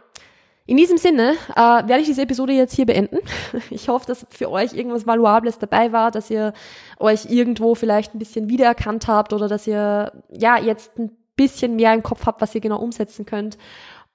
In 0.67 0.77
diesem 0.77 0.97
Sinne 0.97 1.35
äh, 1.55 1.59
werde 1.59 1.99
ich 1.99 2.07
diese 2.07 2.23
Episode 2.23 2.53
jetzt 2.53 2.73
hier 2.73 2.87
beenden. 2.87 3.19
Ich 3.69 3.87
hoffe, 3.87 4.07
dass 4.07 4.25
für 4.31 4.49
euch 4.49 4.73
irgendwas 4.73 5.05
Valuables 5.05 5.59
dabei 5.59 5.91
war, 5.91 6.09
dass 6.09 6.31
ihr 6.31 6.53
euch 6.99 7.25
irgendwo 7.25 7.75
vielleicht 7.75 8.15
ein 8.15 8.19
bisschen 8.19 8.49
wiedererkannt 8.49 9.07
habt 9.07 9.31
oder 9.31 9.47
dass 9.47 9.67
ihr 9.67 10.11
ja 10.31 10.57
jetzt 10.57 10.97
ein 10.97 11.11
bisschen 11.35 11.75
mehr 11.75 11.93
im 11.93 12.01
Kopf 12.01 12.25
habt, 12.25 12.41
was 12.41 12.55
ihr 12.55 12.61
genau 12.61 12.79
umsetzen 12.79 13.25
könnt, 13.25 13.57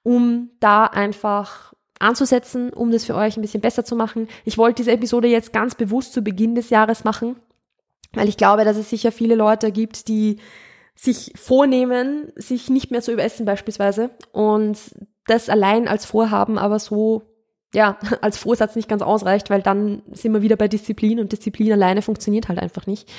um 0.03 0.49
da 0.59 0.85
einfach 0.85 1.73
anzusetzen, 1.99 2.73
um 2.73 2.91
das 2.91 3.05
für 3.05 3.15
euch 3.15 3.37
ein 3.37 3.41
bisschen 3.41 3.61
besser 3.61 3.85
zu 3.85 3.95
machen. 3.95 4.27
Ich 4.43 4.57
wollte 4.57 4.81
diese 4.81 4.91
Episode 4.91 5.27
jetzt 5.27 5.53
ganz 5.53 5.75
bewusst 5.75 6.13
zu 6.13 6.21
Beginn 6.21 6.55
des 6.55 6.69
Jahres 6.69 7.03
machen, 7.03 7.37
weil 8.13 8.29
ich 8.29 8.37
glaube, 8.37 8.65
dass 8.65 8.77
es 8.77 8.89
sicher 8.89 9.11
viele 9.11 9.35
Leute 9.35 9.71
gibt, 9.71 10.07
die 10.07 10.37
sich 10.95 11.33
vornehmen, 11.35 12.31
sich 12.35 12.69
nicht 12.69 12.91
mehr 12.91 13.01
zu 13.01 13.11
überessen 13.11 13.45
beispielsweise 13.45 14.11
und 14.31 14.77
das 15.25 15.49
allein 15.49 15.87
als 15.87 16.05
Vorhaben 16.05 16.57
aber 16.57 16.79
so 16.79 17.23
ja, 17.73 17.97
als 18.21 18.37
Vorsatz 18.37 18.75
nicht 18.75 18.89
ganz 18.89 19.01
ausreicht, 19.01 19.49
weil 19.49 19.61
dann 19.61 20.01
sind 20.11 20.33
wir 20.33 20.41
wieder 20.41 20.55
bei 20.55 20.67
Disziplin 20.67 21.19
und 21.19 21.31
Disziplin 21.31 21.71
alleine 21.71 22.01
funktioniert 22.01 22.49
halt 22.49 22.59
einfach 22.59 22.85
nicht. 22.85 23.09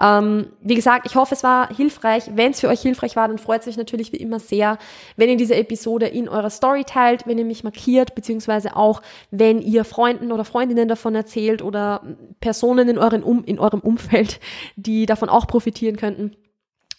Ähm, 0.00 0.46
wie 0.60 0.74
gesagt, 0.74 1.06
ich 1.06 1.14
hoffe, 1.14 1.34
es 1.34 1.44
war 1.44 1.74
hilfreich. 1.74 2.30
Wenn 2.34 2.52
es 2.52 2.60
für 2.60 2.68
euch 2.68 2.80
hilfreich 2.80 3.14
war, 3.16 3.28
dann 3.28 3.38
freut 3.38 3.60
es 3.60 3.66
mich 3.66 3.76
natürlich 3.76 4.12
wie 4.12 4.16
immer 4.16 4.40
sehr, 4.40 4.78
wenn 5.16 5.28
ihr 5.28 5.36
diese 5.36 5.54
Episode 5.54 6.06
in 6.06 6.28
eurer 6.28 6.50
Story 6.50 6.84
teilt, 6.84 7.26
wenn 7.26 7.38
ihr 7.38 7.44
mich 7.44 7.62
markiert, 7.64 8.14
beziehungsweise 8.14 8.76
auch, 8.76 9.02
wenn 9.30 9.60
ihr 9.60 9.84
Freunden 9.84 10.32
oder 10.32 10.44
Freundinnen 10.44 10.88
davon 10.88 11.14
erzählt 11.14 11.62
oder 11.62 12.02
Personen 12.40 12.88
in, 12.88 12.98
euren 12.98 13.22
um 13.22 13.44
in 13.44 13.58
eurem 13.58 13.80
Umfeld, 13.80 14.40
die 14.76 15.06
davon 15.06 15.28
auch 15.28 15.46
profitieren 15.46 15.96
könnten. 15.96 16.32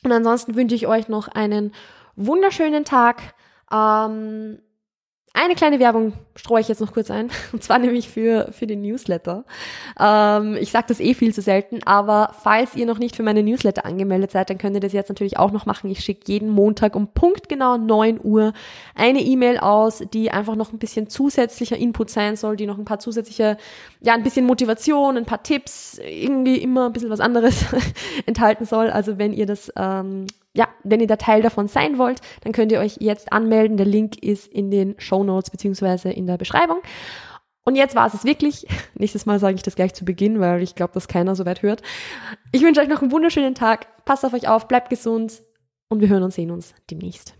Und 0.04 0.12
ansonsten 0.12 0.56
wünsche 0.56 0.76
ich 0.76 0.88
euch 0.88 1.08
noch 1.08 1.28
einen 1.30 1.74
wunderschönen 2.16 2.86
Tag. 2.86 3.34
Ähm, 3.72 4.60
eine 5.36 5.56
kleine 5.56 5.80
Werbung 5.80 6.14
streue 6.36 6.62
ich 6.62 6.68
jetzt 6.68 6.80
noch 6.80 6.94
kurz 6.94 7.10
ein, 7.10 7.32
und 7.54 7.64
zwar 7.64 7.80
nämlich 7.80 8.08
für, 8.08 8.52
für 8.52 8.68
den 8.68 8.84
Newsletter. 8.84 9.46
Ähm, 10.00 10.56
ich 10.60 10.72
sage 10.72 10.86
das 10.90 11.00
eh 11.00 11.16
viel 11.16 11.34
zu 11.34 11.42
selten, 11.42 11.82
aber 11.86 12.36
falls 12.44 12.76
ihr 12.76 12.86
noch 12.86 13.00
nicht 13.00 13.16
für 13.16 13.24
meine 13.24 13.42
Newsletter 13.42 13.84
angemeldet 13.86 14.32
seid, 14.32 14.52
dann 14.52 14.60
könnt 14.60 14.76
ihr 14.76 14.80
das 14.80 14.94
jetzt 14.94 15.10
natürlich 15.10 15.38
auch 15.38 15.52
noch 15.52 15.66
machen. 15.66 15.90
Ich 15.90 16.02
schicke 16.02 16.32
jeden 16.32 16.50
Montag 16.50 16.96
um 16.96 17.08
punktgenau 17.08 17.78
9 17.78 18.20
Uhr 18.24 18.54
eine 18.94 19.22
E-Mail 19.22 19.58
aus, 19.58 20.04
die 20.14 20.30
einfach 20.30 20.56
noch 20.56 20.72
ein 20.72 20.80
bisschen 20.80 21.10
zusätzlicher 21.10 21.78
Input 21.78 22.12
sein 22.12 22.36
soll, 22.36 22.56
die 22.56 22.68
noch 22.68 22.78
ein 22.78 22.86
paar 22.86 23.00
zusätzliche, 23.00 23.58
ja, 24.02 24.14
ein 24.14 24.24
bisschen 24.24 24.46
Motivation, 24.46 25.18
ein 25.18 25.26
paar 25.26 25.42
Tipps, 25.42 26.00
irgendwie 26.00 26.58
immer 26.58 26.86
ein 26.86 26.94
bisschen 26.94 27.10
was 27.10 27.20
anderes 27.20 27.66
enthalten 28.28 28.66
soll. 28.66 28.92
Also 28.92 29.18
wenn 29.18 29.34
ihr 29.34 29.48
das 29.48 29.72
ähm, 29.76 30.28
ja, 30.56 30.68
wenn 30.84 31.00
ihr 31.00 31.08
da 31.08 31.16
Teil 31.16 31.42
davon 31.42 31.68
sein 31.68 31.98
wollt, 31.98 32.22
dann 32.42 32.54
könnt 32.54 32.72
ihr 32.72 32.80
euch 32.80 32.98
jetzt 33.00 33.34
anmelden. 33.34 33.78
Der 33.78 33.86
Link 33.86 34.22
ist 34.24 34.48
in 34.48 34.70
den 34.70 34.96
Show 35.00 35.24
Notes 35.24 35.50
beziehungsweise 35.50 36.12
in 36.12 36.28
der 36.28 36.38
Beschreibung. 36.38 36.80
Und 37.66 37.76
jetzt 37.76 37.96
war 37.96 38.08
es 38.08 38.24
wirklich. 38.24 38.68
Nächstes 38.96 39.26
Mal 39.26 39.40
sage 39.40 39.56
ich 39.56 39.64
das 39.64 39.76
gleich 39.76 39.94
zu 39.94 40.06
Beginn, 40.06 40.40
weil 40.40 40.62
ich 40.62 40.76
glaube, 40.76 40.94
dass 40.94 41.08
keiner 41.08 41.36
so 41.36 41.46
weit 41.46 41.62
hört. 41.62 41.82
Ich 42.52 42.62
wünsche 42.62 42.82
euch 42.82 42.90
noch 42.90 43.02
einen 43.02 43.12
wunderschönen 43.12 43.56
Tag. 43.56 44.06
Passt 44.06 44.26
auf 44.26 44.34
euch 44.34 44.48
auf, 44.48 44.68
bleibt 44.68 44.90
gesund 44.90 45.42
und 45.90 46.02
wir 46.02 46.10
hören 46.10 46.24
und 46.24 46.34
sehen 46.34 46.52
uns 46.52 46.76
demnächst. 46.90 47.36